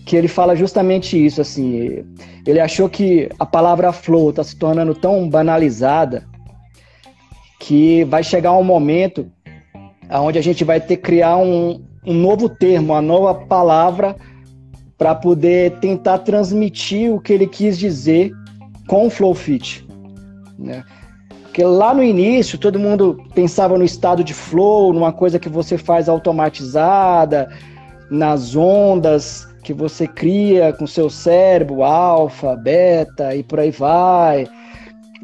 que 0.06 0.16
ele 0.16 0.28
fala 0.28 0.56
justamente 0.56 1.22
isso, 1.22 1.40
assim, 1.40 2.04
ele 2.46 2.60
achou 2.60 2.88
que 2.88 3.28
a 3.38 3.44
palavra 3.44 3.92
flow 3.92 4.30
está 4.30 4.42
se 4.42 4.56
tornando 4.56 4.94
tão 4.94 5.28
banalizada 5.28 6.26
que 7.60 8.04
vai 8.04 8.24
chegar 8.24 8.52
um 8.52 8.64
momento 8.64 9.30
onde 10.10 10.38
a 10.38 10.42
gente 10.42 10.64
vai 10.64 10.80
ter 10.80 10.96
que 10.96 11.02
criar 11.02 11.36
um, 11.36 11.84
um 12.06 12.14
novo 12.14 12.48
termo, 12.48 12.94
uma 12.94 13.02
nova 13.02 13.34
palavra 13.34 14.16
para 14.96 15.14
poder 15.14 15.78
tentar 15.78 16.18
transmitir 16.18 17.12
o 17.12 17.20
que 17.20 17.32
ele 17.32 17.46
quis 17.46 17.78
dizer 17.78 18.32
com 18.88 19.06
o 19.06 19.10
Flow 19.10 19.34
Fit. 19.34 19.86
Né? 20.58 20.82
Porque 21.48 21.64
lá 21.64 21.92
no 21.94 22.04
início 22.04 22.58
todo 22.58 22.78
mundo 22.78 23.18
pensava 23.34 23.76
no 23.76 23.84
estado 23.84 24.22
de 24.22 24.34
flow, 24.34 24.92
numa 24.92 25.12
coisa 25.12 25.38
que 25.38 25.48
você 25.48 25.76
faz 25.76 26.08
automatizada, 26.08 27.48
nas 28.10 28.54
ondas 28.54 29.48
que 29.64 29.72
você 29.72 30.06
cria 30.06 30.72
com 30.72 30.86
seu 30.86 31.10
cérebro, 31.10 31.82
alfa, 31.82 32.54
beta 32.54 33.34
e 33.34 33.42
por 33.42 33.58
aí 33.58 33.70
vai. 33.70 34.46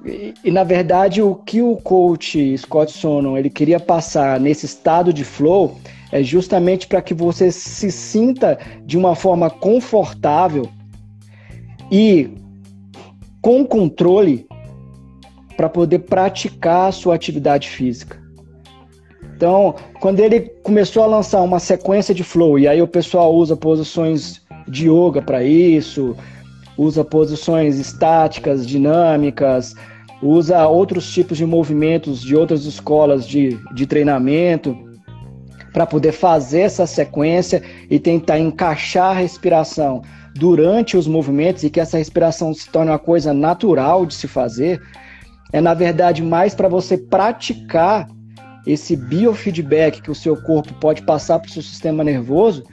E, 0.05 0.35
e, 0.45 0.51
na 0.51 0.65
verdade 0.65 1.23
o 1.23 1.35
que 1.35 1.63
o 1.63 1.77
coach 1.77 2.59
Scott 2.59 2.93
Sonon 2.93 3.39
ele 3.39 3.49
queria 3.49 3.81
passar 3.81 4.39
nesse 4.41 4.67
estado 4.67 5.13
de 5.13 5.25
flow 5.25 5.79
é 6.11 6.23
justamente 6.23 6.87
para 6.87 7.01
que 7.01 7.15
você 7.15 7.51
se 7.51 7.91
sinta 7.91 8.59
de 8.85 8.99
uma 8.99 9.15
forma 9.15 9.49
confortável 9.49 10.69
e 11.91 12.31
com 13.41 13.65
controle 13.65 14.47
para 15.57 15.69
poder 15.69 16.01
praticar 16.01 16.89
a 16.89 16.93
sua 16.93 17.15
atividade 17.15 17.69
física. 17.69 18.23
Então, 19.37 19.75
quando 20.01 20.21
ele 20.21 20.41
começou 20.63 21.03
a 21.03 21.07
lançar 21.07 21.43
uma 21.43 21.59
sequência 21.59 22.15
de 22.15 22.23
flow, 22.23 22.59
e 22.59 22.69
aí 22.69 22.81
o 22.81 22.89
pessoal 22.89 23.35
usa 23.35 23.57
posições 23.57 24.41
de 24.69 24.89
yoga 24.89 25.21
para 25.21 25.43
isso, 25.43 26.17
usa 26.79 27.05
posições 27.05 27.79
estáticas, 27.79 28.67
dinâmicas, 28.67 29.75
usa 30.23 30.67
outros 30.67 31.13
tipos 31.13 31.37
de 31.37 31.45
movimentos 31.45 32.23
de 32.23 32.35
outras 32.37 32.65
escolas 32.65 33.27
de, 33.27 33.59
de 33.75 33.87
treinamento 33.87 34.77
para 35.73 35.85
poder 35.85 36.13
fazer 36.13 36.61
essa 36.61 36.87
sequência 36.87 37.63
e 37.91 37.99
tentar 37.99 38.39
encaixar 38.39 39.11
a 39.11 39.21
respiração 39.21 40.03
durante 40.35 40.97
os 40.97 41.07
movimentos 41.07 41.63
e 41.65 41.71
que 41.71 41.81
essa 41.81 41.99
respiração 41.99 42.55
se 42.55 42.69
torne 42.69 42.91
uma 42.91 42.99
coisa 42.99 43.35
natural 43.35 44.07
de 44.07 44.15
se 44.15 44.27
fazer, 44.29 44.81
é 45.53 45.61
na 45.61 45.75
verdade 45.75 46.23
mais 46.23 46.55
para 46.55 46.69
você 46.69 46.97
praticar 46.97 48.09
esse 48.67 48.97
biofeedback 48.97 50.01
que 50.01 50.11
o 50.11 50.15
seu 50.15 50.37
corpo 50.43 50.73
pode 50.75 51.03
passar 51.03 51.39
para 51.39 51.49
o 51.49 51.53
seu 51.53 51.63
sistema 51.63 52.03
nervoso, 52.03 52.65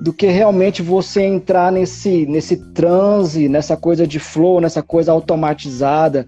do 0.00 0.12
que 0.12 0.26
realmente 0.26 0.82
você 0.82 1.22
entrar 1.22 1.72
nesse, 1.72 2.26
nesse 2.26 2.56
transe, 2.72 3.48
nessa 3.48 3.76
coisa 3.76 4.06
de 4.06 4.18
flow, 4.18 4.60
nessa 4.60 4.82
coisa 4.82 5.10
automatizada, 5.10 6.26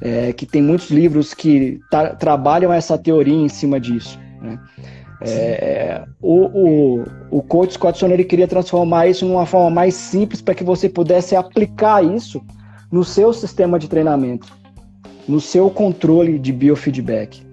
é, 0.00 0.32
que 0.32 0.46
tem 0.46 0.62
muitos 0.62 0.90
livros 0.90 1.34
que 1.34 1.80
trabalham 2.18 2.72
essa 2.72 2.96
teoria 2.98 3.36
em 3.36 3.48
cima 3.48 3.78
disso. 3.78 4.18
Né? 4.40 4.58
É, 5.20 6.04
o, 6.20 6.44
o, 6.44 7.04
o 7.30 7.42
coach 7.42 7.74
Scott 7.74 8.04
ele 8.04 8.24
queria 8.24 8.46
transformar 8.46 9.08
isso 9.08 9.26
numa 9.26 9.46
forma 9.46 9.70
mais 9.70 9.94
simples 9.94 10.40
para 10.40 10.54
que 10.54 10.62
você 10.62 10.88
pudesse 10.88 11.34
aplicar 11.34 12.04
isso 12.04 12.40
no 12.90 13.04
seu 13.04 13.32
sistema 13.32 13.78
de 13.78 13.88
treinamento, 13.88 14.52
no 15.28 15.40
seu 15.40 15.68
controle 15.68 16.38
de 16.38 16.52
biofeedback. 16.52 17.46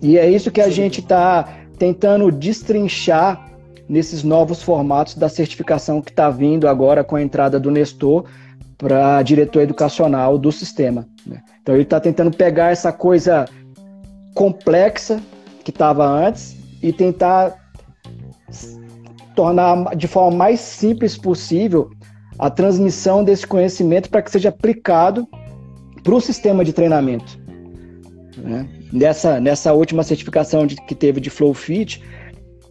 E 0.00 0.16
é 0.16 0.28
isso 0.28 0.50
que 0.50 0.60
a 0.60 0.64
Sim. 0.64 0.70
gente 0.70 1.00
está 1.00 1.46
tentando 1.78 2.30
destrinchar 2.32 3.50
nesses 3.88 4.22
novos 4.22 4.62
formatos 4.62 5.14
da 5.14 5.28
certificação 5.28 6.00
que 6.00 6.10
está 6.10 6.30
vindo 6.30 6.66
agora 6.66 7.04
com 7.04 7.16
a 7.16 7.22
entrada 7.22 7.60
do 7.60 7.70
Nestor 7.70 8.24
para 8.78 9.20
diretor 9.22 9.60
educacional 9.60 10.38
do 10.38 10.50
sistema. 10.50 11.06
Né? 11.26 11.42
Então 11.60 11.74
ele 11.74 11.82
está 11.84 12.00
tentando 12.00 12.34
pegar 12.34 12.70
essa 12.70 12.92
coisa 12.92 13.44
complexa 14.34 15.20
que 15.62 15.70
estava 15.70 16.06
antes 16.06 16.56
e 16.82 16.92
tentar 16.92 17.54
tornar 19.34 19.94
de 19.96 20.06
forma 20.08 20.36
mais 20.36 20.60
simples 20.60 21.16
possível 21.16 21.90
a 22.38 22.50
transmissão 22.50 23.22
desse 23.22 23.46
conhecimento 23.46 24.08
para 24.10 24.22
que 24.22 24.30
seja 24.30 24.48
aplicado 24.48 25.28
para 26.02 26.14
o 26.14 26.20
sistema 26.20 26.64
de 26.64 26.72
treinamento. 26.72 27.38
Né? 28.36 28.68
Nessa, 28.92 29.40
nessa 29.40 29.72
última 29.72 30.02
certificação 30.02 30.66
de, 30.66 30.76
que 30.76 30.94
teve 30.94 31.20
de 31.20 31.30
Flow 31.30 31.54
Fit, 31.54 32.02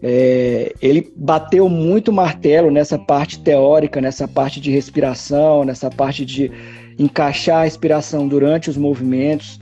é, 0.04 0.74
ele 0.82 1.12
bateu 1.15 1.70
muito 1.70 2.12
martelo 2.12 2.71
nessa 2.71 2.98
parte 2.98 3.40
teórica, 3.40 4.02
nessa 4.02 4.27
parte 4.27 4.60
de 4.60 4.71
respiração, 4.71 5.63
nessa 5.63 5.90
parte 5.90 6.25
de 6.25 6.52
encaixar 6.98 7.62
a 7.62 7.63
respiração 7.63 8.27
durante 8.27 8.69
os 8.69 8.77
movimentos, 8.77 9.60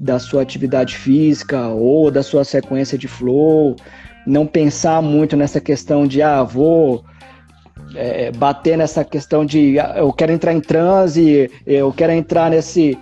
da 0.00 0.18
sua 0.18 0.42
atividade 0.42 0.96
física 0.96 1.68
ou 1.68 2.10
da 2.10 2.22
sua 2.22 2.44
sequência 2.44 2.96
de 2.96 3.08
flow, 3.08 3.74
não 4.26 4.46
pensar 4.46 5.02
muito 5.02 5.36
nessa 5.36 5.60
questão 5.60 6.06
de 6.06 6.22
ah, 6.22 6.42
vou 6.44 7.04
é, 7.96 8.30
bater 8.30 8.78
nessa 8.78 9.04
questão 9.04 9.44
de 9.44 9.78
ah, 9.78 9.94
eu 9.96 10.12
quero 10.12 10.32
entrar 10.32 10.52
em 10.52 10.60
transe, 10.60 11.50
eu 11.66 11.92
quero 11.92 12.12
entrar 12.12 12.50
nesse, 12.50 12.96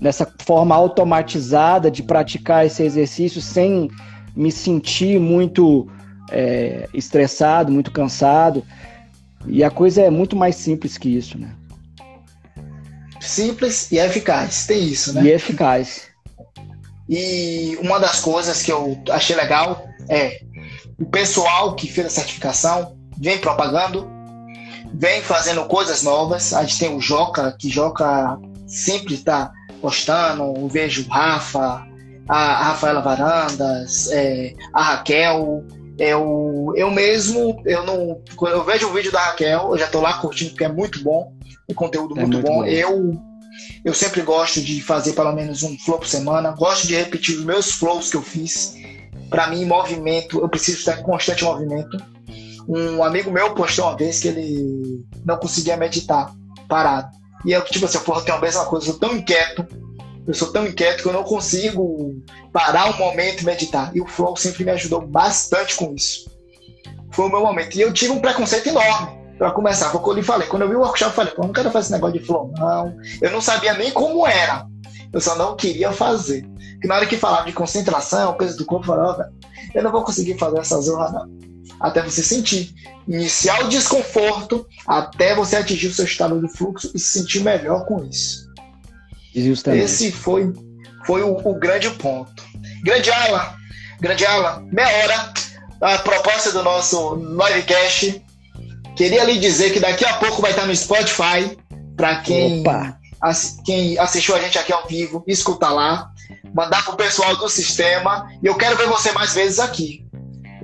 nessa 0.00 0.30
forma 0.44 0.74
automatizada 0.74 1.90
de 1.90 2.02
praticar 2.02 2.66
esse 2.66 2.82
exercício 2.82 3.40
sem 3.40 3.90
me 4.34 4.52
sentir 4.52 5.18
muito 5.18 5.88
é, 6.30 6.88
estressado, 6.94 7.72
muito 7.72 7.90
cansado. 7.90 8.64
E 9.46 9.64
a 9.64 9.70
coisa 9.70 10.02
é 10.02 10.10
muito 10.10 10.36
mais 10.36 10.56
simples 10.56 10.98
que 10.98 11.08
isso, 11.08 11.38
né? 11.38 11.54
Simples 13.20 13.90
e 13.90 13.98
eficaz, 13.98 14.66
tem 14.66 14.84
isso, 14.84 15.12
né? 15.12 15.22
E 15.24 15.30
eficaz. 15.30 16.06
E 17.10 17.78
uma 17.80 17.98
das 17.98 18.20
coisas 18.20 18.62
que 18.62 18.70
eu 18.70 19.00
achei 19.08 19.34
legal 19.34 19.88
é 20.10 20.42
o 21.00 21.06
pessoal 21.06 21.74
que 21.74 21.90
fez 21.90 22.06
a 22.08 22.10
certificação 22.10 22.98
vem 23.16 23.38
propagando, 23.38 24.06
vem 24.92 25.22
fazendo 25.22 25.64
coisas 25.64 26.02
novas. 26.02 26.52
A 26.52 26.62
gente 26.64 26.78
tem 26.78 26.94
o 26.94 27.00
Joca, 27.00 27.56
que 27.58 27.70
Joca 27.70 28.38
sempre 28.66 29.14
está 29.14 29.50
postando. 29.80 30.68
Vejo 30.68 31.06
o 31.06 31.08
Rafa, 31.08 31.86
a 32.28 32.62
Rafaela 32.64 33.00
Varandas, 33.00 34.10
é, 34.10 34.52
a 34.72 34.82
Raquel. 34.82 35.64
Eu, 35.98 36.72
eu 36.76 36.90
mesmo, 36.90 37.60
eu 37.64 37.84
não. 37.84 38.20
Quando 38.36 38.52
eu 38.52 38.64
vejo 38.64 38.88
o 38.88 38.92
vídeo 38.92 39.10
da 39.10 39.20
Raquel, 39.20 39.70
eu 39.72 39.78
já 39.78 39.88
tô 39.88 40.00
lá 40.00 40.14
curtindo, 40.14 40.50
porque 40.50 40.64
é 40.64 40.72
muito 40.72 41.02
bom. 41.02 41.32
O 41.68 41.74
conteúdo 41.74 42.16
é 42.16 42.20
muito, 42.20 42.34
muito 42.34 42.46
bom. 42.46 42.58
bom. 42.60 42.64
Eu, 42.64 43.20
eu 43.84 43.92
sempre 43.92 44.22
gosto 44.22 44.60
de 44.60 44.80
fazer 44.80 45.12
pelo 45.14 45.32
menos 45.32 45.62
um 45.62 45.76
flow 45.78 45.98
por 45.98 46.06
semana. 46.06 46.52
Gosto 46.52 46.86
de 46.86 46.94
repetir 46.94 47.36
os 47.36 47.44
meus 47.44 47.72
flows 47.72 48.10
que 48.10 48.16
eu 48.16 48.22
fiz. 48.22 48.76
Para 49.28 49.48
mim, 49.48 49.64
movimento, 49.64 50.40
eu 50.40 50.48
preciso 50.48 50.78
estar 50.78 51.00
em 51.00 51.02
constante 51.02 51.44
movimento. 51.44 51.98
Um 52.68 53.02
amigo 53.02 53.30
meu 53.30 53.54
postou 53.54 53.86
uma 53.86 53.96
vez 53.96 54.20
que 54.20 54.28
ele 54.28 55.04
não 55.24 55.36
conseguia 55.38 55.76
meditar 55.76 56.32
parado. 56.68 57.17
E 57.44 57.52
eu, 57.52 57.64
tipo 57.64 57.84
assim, 57.84 57.98
porra, 58.00 58.20
eu 58.20 58.24
tenho 58.24 58.38
a 58.38 58.40
mesma 58.40 58.64
coisa, 58.66 58.86
eu 58.86 58.92
sou 58.92 59.00
tão 59.00 59.16
inquieto 59.16 59.66
eu 60.28 60.34
sou 60.34 60.52
tão 60.52 60.66
inquieto 60.66 61.02
que 61.02 61.08
eu 61.08 61.12
não 61.14 61.24
consigo 61.24 62.14
parar 62.52 62.90
um 62.90 62.98
momento 62.98 63.40
e 63.40 63.46
meditar. 63.46 63.96
E 63.96 64.00
o 64.02 64.06
flow 64.06 64.36
sempre 64.36 64.62
me 64.62 64.70
ajudou 64.72 65.00
bastante 65.00 65.74
com 65.74 65.94
isso. 65.94 66.30
Foi 67.10 67.24
o 67.24 67.30
meu 67.30 67.40
momento. 67.40 67.74
E 67.74 67.80
eu 67.80 67.90
tive 67.94 68.12
um 68.12 68.20
preconceito 68.20 68.68
enorme 68.68 69.18
para 69.38 69.50
começar. 69.52 69.88
Foi 69.88 69.98
o 69.98 70.04
que 70.04 70.10
eu 70.10 70.14
lhe 70.14 70.22
falei. 70.22 70.46
Quando 70.46 70.62
eu 70.62 70.68
vi 70.68 70.76
o 70.76 70.80
workshop, 70.80 71.12
eu 71.12 71.14
falei, 71.14 71.32
pô, 71.32 71.42
eu 71.42 71.46
não 71.46 71.54
quero 71.54 71.70
fazer 71.70 71.84
esse 71.84 71.92
negócio 71.92 72.20
de 72.20 72.26
flow, 72.26 72.52
não. 72.58 72.94
Eu 73.22 73.30
não 73.30 73.40
sabia 73.40 73.72
nem 73.72 73.90
como 73.90 74.26
era. 74.26 74.66
Eu 75.10 75.18
só 75.18 75.34
não 75.34 75.56
queria 75.56 75.92
fazer. 75.92 76.46
Porque 76.72 76.88
na 76.88 76.96
hora 76.96 77.06
que 77.06 77.16
falava 77.16 77.46
de 77.46 77.54
concentração, 77.54 78.36
peso 78.36 78.58
do 78.58 78.66
corpo, 78.66 78.84
eu 78.84 78.96
falava, 78.96 79.32
eu 79.74 79.82
não 79.82 79.90
vou 79.90 80.04
conseguir 80.04 80.36
fazer 80.36 80.58
essa 80.58 80.78
zorra, 80.78 81.10
não. 81.10 81.38
Até 81.80 82.02
você 82.02 82.22
sentir. 82.22 82.74
Iniciar 83.06 83.64
o 83.64 83.68
desconforto 83.68 84.66
até 84.86 85.34
você 85.34 85.56
atingir 85.56 85.88
o 85.88 85.94
seu 85.94 86.04
estado 86.04 86.40
de 86.40 86.52
fluxo 86.56 86.90
e 86.94 86.98
se 86.98 87.18
sentir 87.18 87.40
melhor 87.40 87.86
com 87.86 88.04
isso. 88.04 88.48
Justamente. 89.34 89.84
Esse 89.84 90.12
foi, 90.12 90.52
foi 91.06 91.22
o, 91.22 91.36
o, 91.36 91.54
grande 91.58 91.90
ponto. 91.90 92.42
Grande 92.82 93.10
Alan, 93.10 93.54
grande 94.00 94.26
Alan, 94.26 94.66
meia 94.70 94.88
hora 94.88 95.32
a 95.80 95.98
proposta 95.98 96.52
do 96.52 96.62
nosso 96.62 97.14
livecast. 97.14 98.22
Queria 98.96 99.24
lhe 99.24 99.38
dizer 99.38 99.72
que 99.72 99.80
daqui 99.80 100.04
a 100.04 100.14
pouco 100.14 100.42
vai 100.42 100.50
estar 100.50 100.66
no 100.66 100.74
Spotify 100.74 101.56
para 101.96 102.16
quem, 102.16 102.64
ass, 103.20 103.58
quem 103.64 103.98
assistiu 103.98 104.34
a 104.34 104.40
gente 104.40 104.58
aqui 104.58 104.72
ao 104.72 104.86
vivo, 104.86 105.22
escutar 105.26 105.70
lá, 105.70 106.10
mandar 106.52 106.84
pro 106.84 106.96
pessoal 106.96 107.36
do 107.36 107.48
sistema. 107.48 108.28
E 108.42 108.46
eu 108.46 108.56
quero 108.56 108.76
ver 108.76 108.88
você 108.88 109.12
mais 109.12 109.34
vezes 109.34 109.60
aqui. 109.60 110.07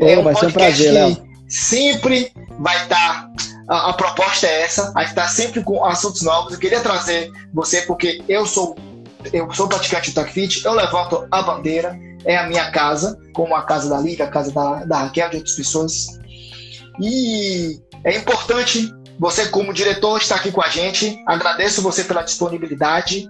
É 0.01 0.19
um 0.19 0.23
vai 0.23 0.35
ser 0.35 0.47
um 0.47 0.53
prazer, 0.53 0.93
Léo. 0.93 1.17
Sempre 1.49 2.33
vai 2.59 2.83
estar 2.83 3.31
a, 3.69 3.91
a, 3.91 3.93
proposta 3.93 4.47
é 4.47 4.63
essa, 4.63 4.93
a 4.95 5.05
estar 5.05 5.29
sempre 5.29 5.63
com 5.63 5.85
assuntos 5.85 6.23
novos. 6.23 6.53
Eu 6.53 6.59
queria 6.59 6.81
trazer 6.81 7.31
você 7.53 7.83
porque 7.83 8.23
eu 8.29 8.47
sou 8.47 8.77
eu 9.33 9.51
sou 9.55 9.67
praticante 9.67 10.11
do 10.11 10.15
TACFIT, 10.15 10.67
eu 10.67 10.75
levanto 10.75 11.27
a 11.31 11.43
bandeira, 11.43 11.99
é 12.27 12.37
a 12.37 12.47
minha 12.47 12.71
casa, 12.71 13.19
como 13.33 13.57
a 13.57 13.63
casa 13.63 13.89
da 13.89 13.99
Liga, 13.99 14.25
a 14.25 14.29
casa 14.29 14.53
da, 14.53 14.85
da 14.85 14.99
Raquel, 14.99 15.31
de 15.31 15.37
outras 15.37 15.57
pessoas. 15.57 16.21
E 17.01 17.81
é 18.05 18.17
importante 18.17 18.93
você, 19.19 19.47
como 19.47 19.73
diretor, 19.73 20.21
estar 20.21 20.37
aqui 20.37 20.53
com 20.53 20.63
a 20.63 20.69
gente. 20.69 21.19
Agradeço 21.27 21.81
você 21.81 22.05
pela 22.05 22.23
disponibilidade, 22.23 23.27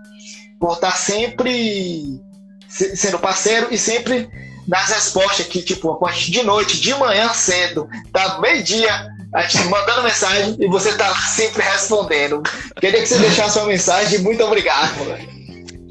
por 0.58 0.72
estar 0.72 0.96
sempre 0.96 2.20
sendo 2.68 3.20
parceiro 3.20 3.68
e 3.70 3.78
sempre 3.78 4.28
nas 4.66 4.88
respostas 4.88 5.46
que, 5.46 5.62
tipo, 5.62 5.98
de 6.16 6.42
noite, 6.42 6.80
de 6.80 6.94
manhã 6.94 7.32
cedo, 7.32 7.88
tá 8.12 8.38
meio-dia, 8.40 9.10
a 9.32 9.42
gente 9.42 9.68
mandando 9.68 10.02
mensagem 10.02 10.56
e 10.60 10.68
você 10.68 10.96
tá 10.96 11.14
sempre 11.14 11.62
respondendo. 11.62 12.42
Queria 12.80 13.00
que 13.00 13.06
você 13.06 13.18
deixasse 13.18 13.58
uma 13.58 13.68
mensagem. 13.68 14.20
Muito 14.20 14.42
obrigado. 14.44 14.94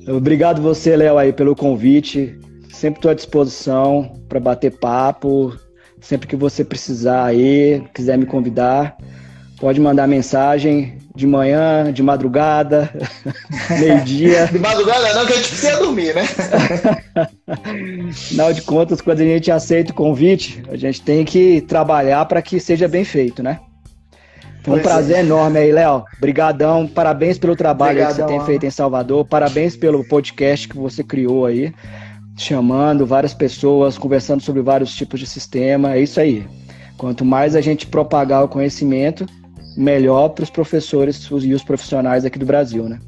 Obrigado 0.07 0.61
você, 0.61 0.95
Léo, 0.95 1.17
aí 1.17 1.33
pelo 1.33 1.55
convite. 1.55 2.37
Sempre 2.71 2.99
estou 2.99 3.11
à 3.11 3.13
disposição 3.13 4.19
para 4.27 4.39
bater 4.39 4.71
papo. 4.71 5.53
Sempre 6.01 6.27
que 6.27 6.35
você 6.35 6.65
precisar 6.65 7.25
aí, 7.25 7.81
quiser 7.93 8.17
me 8.17 8.25
convidar, 8.25 8.97
pode 9.63 9.79
mandar 9.79 10.09
mensagem 10.09 10.97
de 11.15 11.25
manhã, 11.25 11.89
de 11.89 12.03
madrugada, 12.03 12.91
meio-dia. 13.79 14.47
de 14.51 14.59
madrugada 14.59 15.13
não, 15.13 15.25
que 15.25 15.31
a 15.31 15.35
gente 15.37 15.47
precisa 15.47 15.77
dormir, 15.77 16.13
né? 16.13 16.23
Afinal 18.09 18.51
de 18.51 18.61
contas, 18.61 18.99
quando 18.99 19.21
a 19.21 19.23
gente 19.23 19.49
aceita 19.49 19.93
o 19.93 19.95
convite, 19.95 20.61
a 20.69 20.75
gente 20.75 21.01
tem 21.01 21.23
que 21.23 21.61
trabalhar 21.61 22.25
para 22.25 22.41
que 22.41 22.59
seja 22.59 22.89
bem 22.89 23.05
feito, 23.05 23.41
né? 23.41 23.61
Foi 24.63 24.73
um 24.73 24.81
pois 24.81 24.81
prazer 24.81 25.15
é. 25.15 25.19
enorme 25.21 25.59
aí, 25.59 25.71
Léo. 25.71 26.03
Obrigadão, 26.17 26.85
parabéns 26.85 27.37
pelo 27.37 27.55
trabalho 27.55 28.01
Obrigadão, 28.01 28.25
que 28.25 28.33
você 28.33 28.37
tem 28.37 28.45
feito 28.45 28.65
em 28.65 28.69
Salvador, 28.69 29.23
parabéns 29.23 29.77
pelo 29.77 30.03
podcast 30.03 30.67
que 30.67 30.75
você 30.75 31.05
criou 31.05 31.45
aí, 31.45 31.73
chamando 32.37 33.05
várias 33.05 33.33
pessoas, 33.33 33.97
conversando 33.97 34.43
sobre 34.43 34.61
vários 34.61 34.93
tipos 34.93 35.21
de 35.21 35.25
sistema, 35.25 35.93
é 35.93 36.01
isso 36.01 36.19
aí. 36.19 36.45
Quanto 36.97 37.23
mais 37.23 37.55
a 37.55 37.61
gente 37.61 37.87
propagar 37.87 38.43
o 38.43 38.49
conhecimento, 38.49 39.25
melhor 39.75 40.29
para 40.29 40.43
os 40.43 40.49
professores 40.49 41.27
e 41.41 41.53
os 41.53 41.63
profissionais 41.63 42.25
aqui 42.25 42.39
do 42.39 42.45
Brasil, 42.45 42.83
né? 42.87 42.99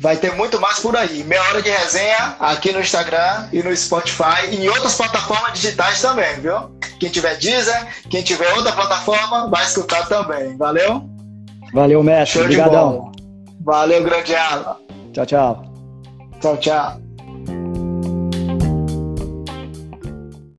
Vai 0.00 0.16
ter 0.16 0.34
muito 0.34 0.58
mais 0.58 0.80
por 0.80 0.96
aí. 0.96 1.22
Meia 1.24 1.42
hora 1.42 1.60
de 1.60 1.68
resenha 1.68 2.36
aqui 2.40 2.72
no 2.72 2.80
Instagram 2.80 3.48
e 3.52 3.62
no 3.62 3.76
Spotify 3.76 4.48
e 4.50 4.56
em 4.56 4.68
outras 4.68 4.96
plataformas 4.96 5.52
digitais 5.52 6.00
também, 6.00 6.40
viu? 6.40 6.78
Quem 6.98 7.10
tiver 7.10 7.36
Deezer, 7.36 7.86
quem 8.08 8.22
tiver 8.22 8.50
outra 8.54 8.72
plataforma, 8.72 9.48
vai 9.48 9.64
escutar 9.64 10.08
também. 10.08 10.56
Valeu? 10.56 11.04
Valeu, 11.74 12.02
mestre. 12.02 12.40
Obrigadão. 12.40 13.12
Valeu, 13.60 14.02
grande 14.02 14.34
Alan. 14.34 14.76
Tchau, 15.12 15.26
tchau. 15.26 15.64
Tchau, 16.40 16.56
tchau. 16.56 17.01